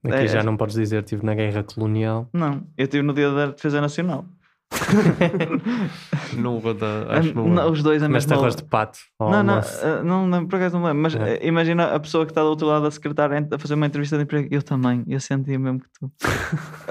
[0.04, 2.28] aqui É- já é- não podes dizer, estive na guerra colonial.
[2.32, 4.24] Não, eu estive no dia da Defesa Nacional.
[6.36, 7.10] Não vou dar.
[7.18, 8.98] Acho que não os dois a Comeste mesma arroz de pato.
[9.20, 11.34] Não, não, eh, não, não, por acaso não lembro, mas É.
[11.36, 14.16] eh, imagina a pessoa que está do outro lado da secretária a fazer uma entrevista
[14.16, 14.48] de emprego.
[14.50, 16.12] Eu também, eu sentia mesmo que tu.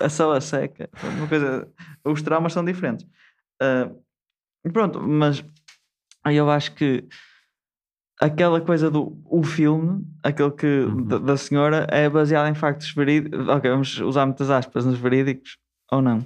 [0.01, 0.89] a só a seca.
[1.17, 1.67] Uma coisa,
[2.05, 3.05] os traumas são diferentes.
[3.61, 3.89] Ah,
[4.71, 5.43] pronto, mas
[6.23, 7.05] aí eu acho que
[8.19, 13.47] aquela coisa do o filme, aquele que da, da senhora, é baseado em factos verídicos.
[13.47, 15.57] Ok, vamos usar muitas aspas nos verídicos
[15.91, 16.25] ou não?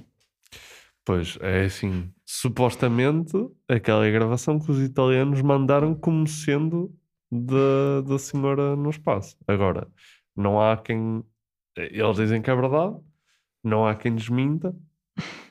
[1.08, 2.12] Pois, é assim.
[2.26, 3.32] Supostamente,
[3.66, 6.94] aquela gravação que os italianos mandaram como sendo
[7.32, 9.34] da, da senhora no espaço.
[9.46, 9.88] Agora,
[10.36, 11.24] não há quem.
[11.74, 12.94] Eles dizem que é verdade,
[13.64, 14.76] não há quem desminta.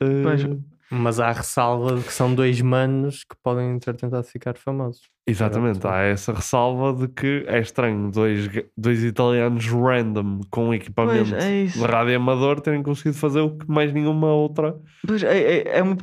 [0.00, 0.42] Eh, Pois.
[0.90, 5.02] Mas há a ressalva de que são dois manos que podem ter tentado ficar famosos.
[5.26, 11.44] Exatamente, há essa ressalva de que é estranho dois, dois italianos random com equipamento Pois,
[11.44, 14.74] é de rádio amador terem conseguido fazer o que mais nenhuma outra.
[15.06, 15.94] Pois é, é, é uma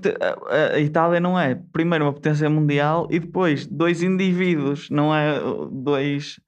[0.49, 5.39] a, a Itália não é primeiro uma potência mundial e depois dois indivíduos, não é
[5.71, 6.39] dois,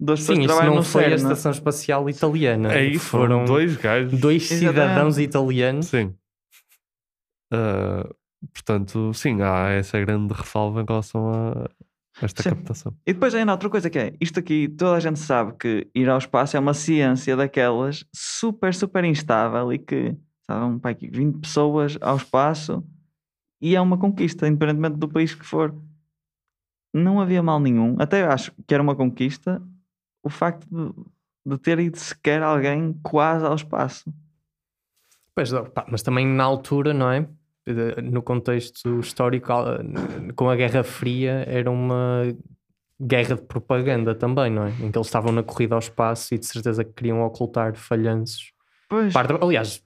[0.00, 1.14] pessoas Sim, isso não foi a CERN.
[1.14, 2.74] Estação Espacial Italiana.
[2.74, 4.18] É isso, foram dois gajos.
[4.18, 4.74] dois Exatamente.
[4.74, 5.86] cidadãos italianos.
[5.86, 6.14] Sim.
[7.50, 8.08] Ah,
[8.52, 11.70] portanto, sim, há essa grande ressalva em relação a
[12.20, 12.50] esta Sim.
[12.50, 12.94] captação.
[13.06, 16.08] E depois ainda outra coisa que é, isto aqui toda a gente sabe que ir
[16.08, 21.38] ao espaço é uma ciência daquelas super, super instável e que, sabe, um pai, 20
[21.38, 22.84] pessoas ao espaço
[23.60, 25.74] e é uma conquista, independentemente do país que for.
[26.92, 29.62] Não havia mal nenhum, até acho que era uma conquista
[30.22, 30.92] o facto de,
[31.46, 34.12] de ter ido sequer alguém quase ao espaço.
[35.34, 37.28] Pois, pá, mas também na altura, não é?
[38.02, 39.78] No contexto histórico, ah,
[40.34, 42.22] com a Guerra Fria, era uma
[43.00, 44.70] guerra de propaganda também, não é?
[44.70, 48.52] Em que eles estavam na corrida ao espaço e de certeza que queriam ocultar falhanços.
[48.88, 49.12] Pois.
[49.12, 49.82] Parte- aliás,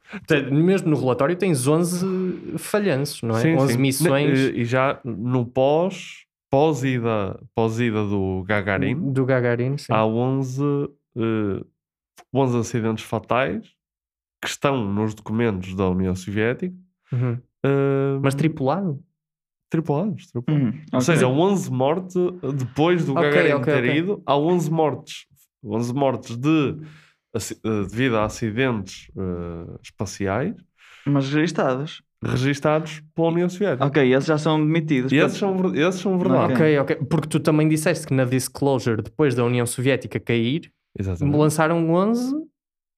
[0.50, 3.40] mesmo no relatório tens 11 falhanços, não é?
[3.40, 3.78] Sim, 11 sim.
[3.80, 9.92] missões E, e já no pós, pós-ida pós -ida do Gagarin, do Gagarin, sim.
[9.92, 10.62] há 11,
[11.16, 11.64] eh,
[12.32, 13.66] 11 acidentes fatais
[14.40, 16.74] que estão nos documentos da União Soviética.
[17.12, 17.38] Uhum.
[18.22, 18.98] Mas tripulado?
[19.70, 20.74] tripulados, tripulados.
[20.74, 22.14] Hum, Ou seja, 11 mortes
[22.54, 23.96] depois do Ok, Gagarin ok, ter ok.
[23.96, 25.26] ido, há 11 mortes.
[25.64, 26.76] 11 mortes de
[27.34, 30.54] eh, devido a acidentes eh, espaciais
[31.06, 32.02] Mas registados.
[32.22, 33.86] registados pela União Soviética.
[33.86, 35.10] Ok, esses já são demitidos.
[35.12, 36.52] E esses são, esses são verdade.
[36.52, 36.96] Ok, ok.
[37.08, 41.36] Porque tu também disseste que na Disclosure, depois da União Soviética cair, Exatamente.
[41.38, 42.34] lançaram 11,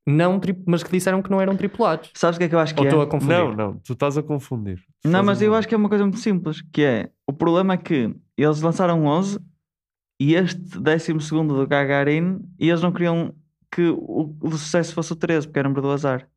[0.07, 2.11] não tri- mas que disseram que não eram tripulados.
[2.15, 2.89] Sabes o que é que eu acho que Ou é?
[2.89, 3.37] estou a confundir?
[3.37, 4.79] Não, não, tu estás a confundir.
[5.03, 7.75] Tu Não, mas eu acho que é uma coisa muito simples, que é, o problema
[7.75, 9.39] é que eles lançaram 11
[10.21, 11.13] e este 12
[11.47, 13.35] do Gagarin, e eles não queriam
[13.71, 16.29] que o, o sucesso fosse o 13, porque era número do azar.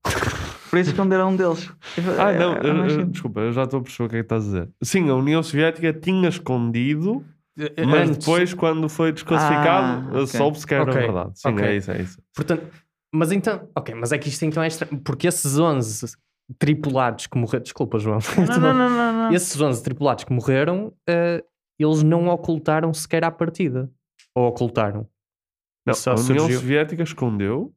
[0.70, 1.72] Por isso esconderam um deles.
[2.20, 4.15] Ah, É- não, é eu- mais eu- desculpa, eu já estou a perceber o que
[4.15, 4.70] é que estás a dizer.
[4.84, 7.24] Sim, a União Soviética tinha escondido,
[7.57, 8.20] Eh, mas antes.
[8.20, 10.26] depois, quando foi desclassificado, Ah, ok.
[10.26, 11.32] soube-se que era Ok, verdade.
[11.39, 11.65] Sim, ok.
[11.65, 12.22] é isso, é isso.
[12.36, 12.68] Portanto,
[13.14, 16.16] mas então, ok, mas é que isto então é estranho, porque esses 11
[16.58, 19.34] tripulados que morreram, desculpa, João, Não, não, não, não, não.
[19.34, 21.43] esses 11 tripulados que morreram, eh,
[21.80, 23.91] eles não ocultaram sequer à partida.
[24.36, 25.08] Ou ocultaram?
[25.86, 27.74] Não, Só a União surgiu- Soviética escondeu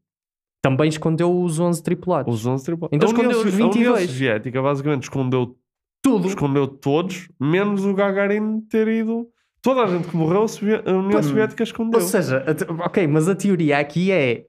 [0.62, 2.32] Também escondeu os 11 tripulados.
[2.34, 2.94] os 11 tripulados.
[2.96, 4.10] Então a, União, escondeu os So- a União 22.
[4.10, 5.58] Soviética basicamente escondeu
[6.02, 6.28] Tudo.
[6.28, 9.28] escondeu todos, menos o Gagarin ter ido.
[9.62, 10.44] Toda a gente que morreu,
[10.86, 11.22] a União.
[11.22, 12.00] Soviética escondeu.
[12.00, 12.44] Ou seja,
[12.84, 14.46] ok, mas a teoria aqui é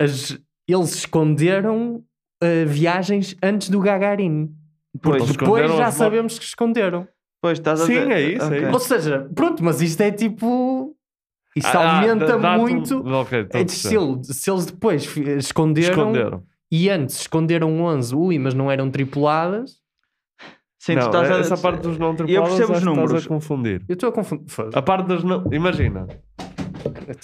[0.00, 0.38] as-
[0.68, 2.02] eles esconderam
[2.42, 4.50] eh, viagens antes do Gagarin.
[5.00, 7.06] Porque Pois, depois já sabemos que esconderam.
[7.42, 8.58] Pois, estás a Sim, dizer- é isso, é Ok.
[8.62, 8.72] isso.
[8.72, 10.96] Ou seja, pronto, mas isto é tipo.
[11.56, 13.06] Isto Ah, aumenta um- muito.
[13.08, 16.42] ok, estou É de estilo, se eles depois fi- esconderam, Esconderam.
[16.70, 19.72] e antes esconderam 11, ui, mas não eram tripuladas.
[20.80, 22.96] Sim, tu Não, estás a- essa parte dos não Eu tripulados percebo os que estás
[22.96, 23.26] números.
[23.26, 23.84] a confundir.
[23.88, 24.46] Eu estou a confundir.
[24.74, 25.44] A parte das não...
[25.52, 26.06] Imagina,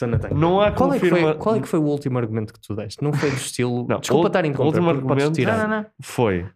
[0.07, 0.35] Não tenho.
[0.35, 1.33] não há Qual é, que confirma...
[1.33, 3.03] foi, qual é que foi o último argumento que tu deste?
[3.03, 3.87] Não foi do estilo.
[3.89, 5.41] Não, Desculpa o- estar a o interromper, último argumento-.
[5.43, 5.87] Não, não, não.
[6.01, 6.47] Foi.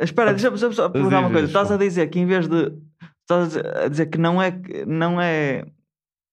[0.00, 1.46] Espera, deixa-me deixa só perguntar uma coisa.
[1.46, 2.72] Estás a dizer que em vez de.
[3.22, 4.50] Estás a dizer- que não é.
[4.52, 5.64] que- Não é.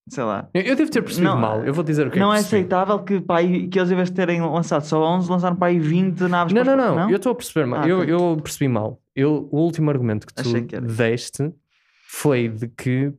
[0.09, 0.47] Sei lá.
[0.53, 1.65] Eu, eu devo ter percebido Não, mal.
[1.65, 4.09] Eu vou dizer o que não é é aceitável que, pá, que eles, em vez
[4.09, 7.17] de terem lançado só 11, lançaram para aí 20 naves Não, não, os- não, Eu
[7.17, 7.81] estou a perceber mal.
[7.83, 9.01] Ah, eu, eu percebi mal.
[9.13, 11.51] Eu, o último argumento que tu que deste
[12.07, 13.11] foi de que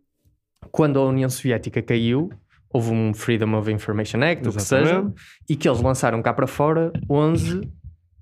[0.73, 2.31] quando a União Soviética caiu,
[2.71, 5.15] houve um Freedom of Information Act, o que seja, Exatamente.
[5.49, 7.61] e que eles lançaram cá para fora 11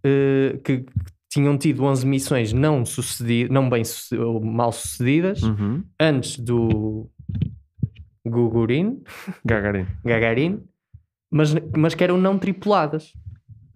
[0.04, 0.84] eh, que,
[1.28, 3.82] tinham tido 11 missões não, sucedidas, não bem
[4.18, 5.82] ou mal sucedidas Uhum.
[6.00, 7.10] antes do
[8.24, 9.02] Gugurin,
[9.44, 9.86] Gagarin.
[10.04, 10.60] Gagarin,
[11.30, 13.12] mas, mas que eram não tripuladas.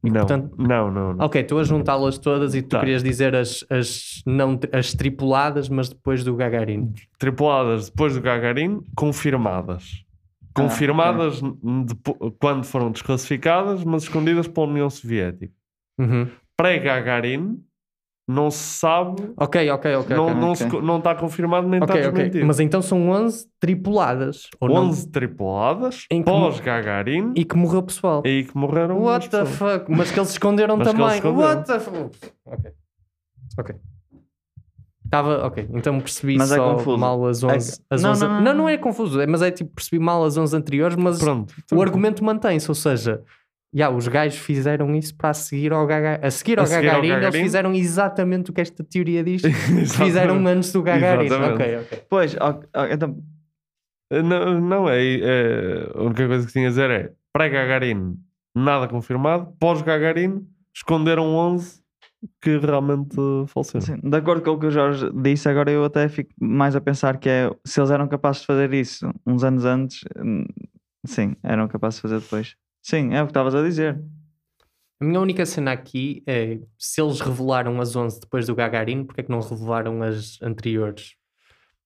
[0.03, 1.12] Não, portanto- não, não.
[1.14, 1.27] não.
[1.27, 2.81] Ok, estou a juntá-las todas e tu Tá.
[2.81, 6.95] querias dizer as, as, não, as tripuladas, mas depois do Gagarin.
[7.18, 10.03] Tripuladas depois do Gagarin, confirmadas.
[10.51, 15.53] Ah, Confirmadas n- depo- quando foram desclassificadas, mas escondidas pela União Soviética.
[15.98, 16.28] Uhum.
[16.57, 17.62] Pré-Gagarin,
[18.28, 20.16] não se sabe, Ok, ok, ok.
[20.16, 20.34] não, ok.
[20.34, 20.57] não, ok.
[20.70, 22.46] se não está confirmado nem Ok, está desmentido.
[22.46, 24.48] Mas então são 11 tripuladas.
[24.61, 24.76] Ou não?
[24.88, 28.22] 11 tripuladas, Em que mo- pós-Gagarin, E que morreu pessoal.
[28.24, 29.57] e que morreram What the pessoas.
[29.80, 29.90] fuck?
[29.90, 31.03] Mas que eles esconderam Mas também.
[31.07, 31.48] eles esconderam.
[31.48, 32.16] What the fuck?
[32.46, 32.72] Ok.
[33.59, 33.74] Ok.
[35.11, 36.97] Estava, ok, então percebi Mas é só confuso.
[36.99, 37.79] mal as É 11.
[37.79, 39.99] que- as não, 11 não, não, não, não é confuso, é- mas é tipo percebi
[39.99, 41.53] mal as 11 anteriores, mas Pronto.
[41.73, 43.21] o argumento mantém-se, ou seja,
[43.75, 46.21] já, os gajos fizeram isso para a seguir ao, Gaga...
[46.25, 47.43] a seguir A ao seguir ao Gagarin, eles Gagarin.
[47.43, 49.43] fizeram exatamente o que esta teoria diz,
[49.97, 51.27] fizeram antes do Gagarin.
[51.27, 51.55] Exatamente.
[51.55, 52.03] Ok, ok.
[52.09, 53.17] Pois, ok, ok, então.
[54.13, 58.17] Não, não é, é- A única coisa que tinha a dizer é pré-Gagarin,
[58.55, 59.53] nada confirmado.
[59.61, 60.45] Pós-Gagarin,
[60.75, 61.80] esconderam 11
[62.41, 63.16] que realmente
[63.49, 63.81] faleceram.
[63.85, 66.81] Sim, de acordo com o que o Jorge disse, agora eu até fico mais a
[66.81, 70.45] pensar que é se eles eram capazes de fazer isso uns anos antes, hum,
[71.07, 72.57] sim, eram capazes de fazer depois.
[72.83, 74.01] Sim, é o que estavas a dizer.
[75.01, 79.23] A minha única cena aqui é se eles revelaram as 11 depois do Gagarin, porque
[79.23, 81.14] é que não revelaram as anteriores?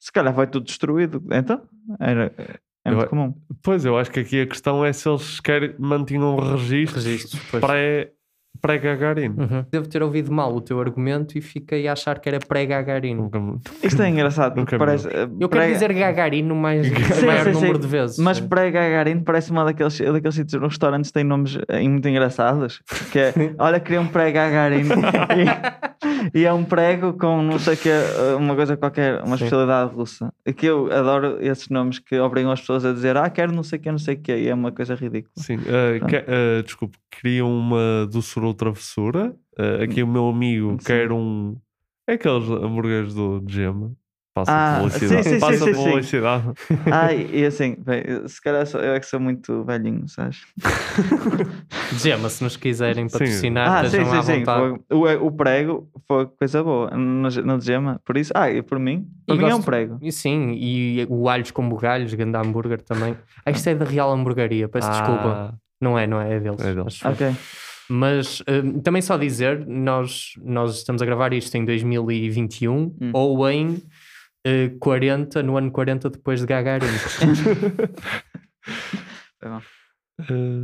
[0.01, 1.22] Se calhar foi tudo destruído.
[1.32, 1.62] Então,
[2.01, 3.35] era, é Eu- muito comum.
[3.62, 8.12] Pois, eu acho que aqui a questão é se eles sequer mantinham registros, Registros, pré-
[8.61, 9.34] pré-Gagarin.
[9.36, 9.64] Uhum.
[9.70, 13.14] Devo ter ouvido mal o teu argumento e fiquei a achar que era pré-Gagarin.
[13.14, 15.07] Nunca me- Isto é engraçado, Nunca parece.
[15.09, 17.80] eh, Eu quero dizer Gagarin no mais, Sim, maior sim, número sim.
[17.80, 18.18] de vezes.
[18.18, 22.82] Mas pré-Gagarin parece uma daqueles, daqueles sítios nos restaurantes que têm nomes eh, muito engraçados.
[23.12, 24.84] Que é, olha, queria um pré-Gagarin.
[26.34, 27.90] e, é um prego com não sei o que,
[28.38, 29.44] uma coisa qualquer, uma Sim.
[29.44, 30.32] especialidade russa.
[30.46, 33.62] E que eu adoro esses nomes que obrigam as pessoas a dizer, ah, quero não
[33.62, 35.32] sei o que, não sei o que, e é uma coisa ridícula.
[35.36, 36.06] Sim, Pronto.
[36.06, 39.34] que- eh, desculpe, queria uma doçura ou travessura.
[39.58, 40.78] Eh, aqui o meu amigo Sim.
[40.86, 41.56] quer um.
[42.08, 43.92] É aqueles hambúrgueres do de gema.
[44.35, 45.22] Passa Ah, publicidade.
[45.22, 45.85] sim, sim, Passa sim, sim, sim.
[45.91, 46.45] publicidade.
[46.91, 50.41] Ai, e assim, bem, se calhar sou- eu é que sou muito velhinho, sabes?
[52.03, 53.12] Gema, se nos quiserem Sim.
[53.12, 54.39] patrocinar, Ah, sim, estejam sim, à sim.
[54.41, 54.80] vontade.
[54.91, 58.01] foi- o, o prego foi coisa boa no, no gema.
[58.05, 59.99] Por isso, ah, e por mim, por E mim é um gosto- prego.
[60.03, 63.16] E sim, e o alhos com bugalhos, ganda hambúrguer também.
[63.47, 65.53] Ah, isto é da Real Hamburgueria, peço desculpa.
[65.53, 66.61] Ah, Não é, não é, é deles.
[66.61, 67.05] É deles.
[67.05, 67.32] Ok.
[67.89, 73.11] Mas hum, também só dizer, nós, nós estamos a gravar isto em 2021 Hum.
[73.12, 73.80] ou em
[74.45, 76.86] eh, 40, no ano 40 depois de Gagarin.
[79.40, 79.61] Foi bom.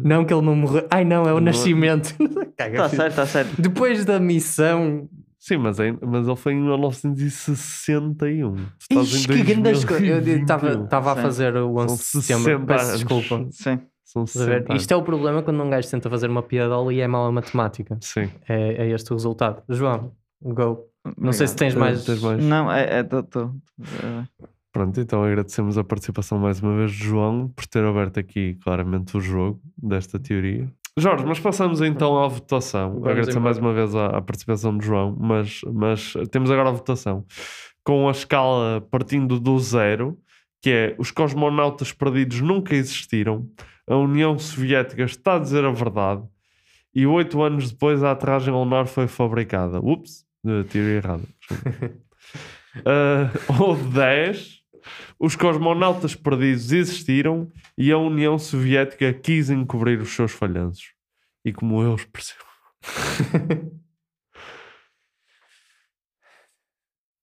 [0.05, 0.87] não que ele não morreu.
[0.91, 2.14] Ai não, é o Não- nascimento.
[2.61, 3.61] Está certo, está certo.
[3.61, 5.09] Depois da missão.
[5.39, 8.55] Sim, mas, é- mas ele foi em 1961.
[8.55, 10.85] Tu estás Ixi, em que grandes co- Eu 2021.
[10.85, 12.45] estava a fazer o 11 de setembro.
[12.45, 13.47] 60 Peço desculpa.
[13.51, 13.81] Sim.
[14.05, 14.59] São Estás a ver?
[14.62, 17.24] 60 Isto é o problema quando um gajo tenta fazer uma piadola e é mau
[17.24, 17.97] a matemática.
[18.03, 18.28] Sim.
[18.47, 19.62] É, é este o resultado.
[19.70, 20.12] João,
[20.43, 20.89] go.
[21.16, 22.05] Não sei se tens mais.
[22.05, 22.44] tens mais?
[22.44, 22.98] Não, é.
[22.98, 27.66] é tô, tô, é, Pronto, então agradecemos a participação mais uma vez de João por
[27.66, 30.68] ter aberto aqui claramente o jogo desta teoria.
[30.96, 32.90] Jorge, mas passamos então à votação.
[32.90, 33.44] Vamos Agradecer embora.
[33.44, 37.24] mais uma vez a, a participação de João, mas, mas temos agora a votação
[37.84, 40.18] com a escala partindo do zero,
[40.62, 43.48] que é os cosmonautas perdidos nunca existiram,
[43.86, 46.22] a União Soviética está a dizer a verdade
[46.94, 49.78] e oito anos depois a aterragem lunar foi fabricada.
[49.80, 51.24] Ups, eh, teoria errada.
[52.84, 53.30] Ah,
[53.61, 54.61] ou 10,
[55.18, 60.95] os cosmonautas perdidos existiram e a União Soviética quis encobrir os seus falhanços.
[61.45, 62.45] E como eu os percebo.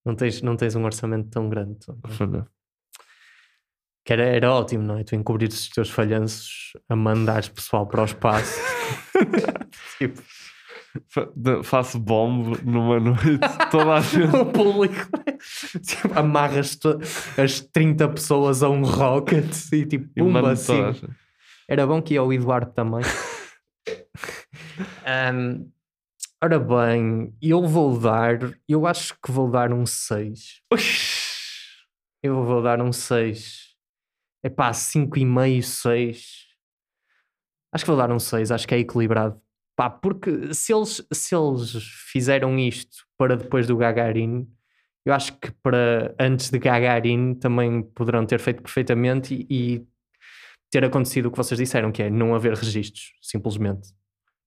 [0.08, 1.80] Não tens, não tens um orçamento tão grande.
[2.08, 2.48] Falha.
[4.06, 5.04] Que era, era ótimo, não é?
[5.04, 8.58] Tu encobrires os teus falhanços a mandares pessoal para o espaço.
[10.00, 10.24] tipo,
[11.64, 13.40] Faço bombo numa noite,
[13.72, 14.34] toda a gente.
[14.36, 15.08] o público.
[15.82, 16.78] tipo, amarras
[17.38, 20.80] as 30 pessoas a um rocket e tipo, E pumba assim.
[21.70, 23.02] Era bom que ia o Eduardo também.
[25.06, 25.70] Ahm,
[26.42, 28.40] ora bem, eu vou dar.
[28.68, 30.62] Eu acho que vou dar um 6.
[32.24, 33.76] Eu vou dar um 6.
[34.44, 36.48] É pá, 5,5, 6.
[37.74, 38.52] Acho que vou dar um 6.
[38.52, 39.42] Acho que é equilibrado.
[39.78, 41.72] Pá, porque se eles, se eles
[42.12, 44.52] fizeram isto para depois do Gagarin,
[45.06, 49.88] eu acho que para antes de Gagarin também poderão ter feito perfeitamente e, e
[50.72, 53.90] ter acontecido o que vocês disseram, que é não haver registros, simplesmente.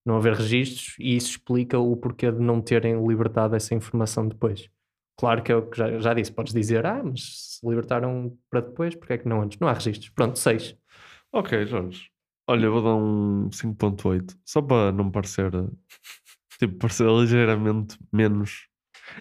[0.05, 4.69] Não haver registros e isso explica o porquê de não terem libertado essa informação depois.
[5.17, 8.97] Claro que eu que já, já disse, podes dizer, ah, mas se libertaram para depois,
[8.97, 9.61] porque é que não antes?
[9.61, 10.11] Não há registros.
[10.11, 10.77] Pronto, 6.
[11.33, 12.11] Ok, Jorge.
[12.49, 14.35] Olha, eu vou dar um 5.8.
[14.45, 15.51] Só para não parecer.
[16.59, 18.67] Tipo, parecer ligeiramente menos.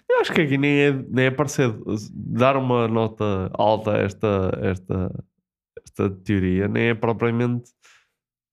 [0.08, 1.72] Eu acho que aqui nem é, nem é parecer.
[2.12, 5.24] Dar uma nota alta a esta, esta,
[5.84, 7.70] esta teoria, nem é propriamente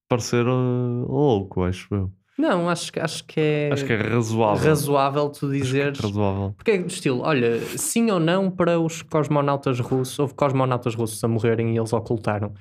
[0.09, 2.13] parecer eh, louco, acho eu.
[2.37, 3.69] Não, acho, que- acho que é.
[3.73, 4.63] Acho que é razoável.
[4.69, 5.99] razoável tu é dizeres.
[5.99, 6.53] razoável.
[6.55, 11.21] Porque é do estilo, olha, sim ou não para os cosmonautas russos, houve cosmonautas russos
[11.23, 12.53] a morrerem e eles ocultaram.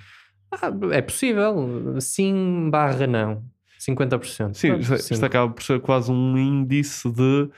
[0.53, 3.42] Ah, é possível, sim barra não.
[3.78, 4.55] 50%.
[4.55, 5.24] Sim, Pronto, isto, isto cinco.
[5.26, 7.51] acaba por ser quase um índice de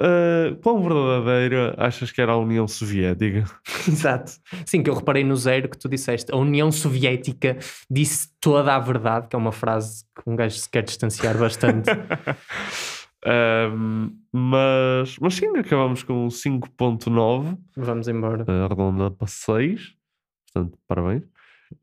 [0.00, 3.44] eh, quão verdadeira achas que era a União Soviética?
[3.88, 4.32] Exato.
[4.66, 6.30] Sim, que eu reparei no zero que tu disseste.
[6.32, 7.56] A União Soviética
[7.90, 11.88] disse toda a verdade, que é uma frase que um gajo se quer distanciar bastante.
[13.24, 18.44] Ahm, mas, mas sim, acabamos com um 5.9, Vamos embora.
[18.48, 19.94] uh, arredonda para 6.
[20.52, 21.22] Portanto, parabéns.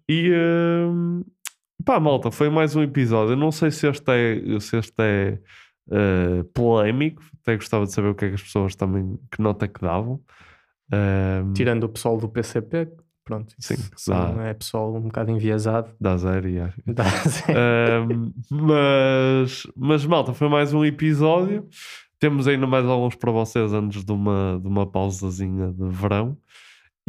[0.08, 1.22] E ahm,
[1.86, 3.34] pá, malta, foi mais um episódio.
[3.34, 5.40] Eu não sei se este é, se este é
[5.90, 7.22] uh, polémico.
[7.42, 10.22] Até gostava de saber o que é que as pessoas também, que nota que davam.
[10.92, 12.90] Ahm, Tirando o pessoal do PCP,
[13.24, 13.54] pronto.
[13.60, 14.44] isso Sim, dá.
[14.44, 15.92] é pessoal um bocado enviesado.
[16.00, 16.82] Dá zero acho.
[16.86, 17.60] Dá zero.
[17.60, 21.68] Ahm, mas, mas malta, foi mais um episódio.
[22.20, 26.38] Temos ainda mais alguns para vocês antes de uma, de uma pausazinha de verão.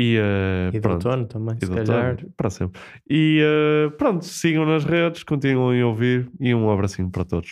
[0.02, 1.06] E, eh, E pronto.
[1.08, 2.10] outono também, E se calhar.
[2.12, 2.80] outono, para sempre.
[3.08, 7.50] E eh, pronto, sigam nas redes, continuem a ouvir e um abracinho para todos.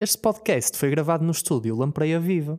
[0.00, 2.56] Este podcast foi gravado no estúdio Lampreia Viva.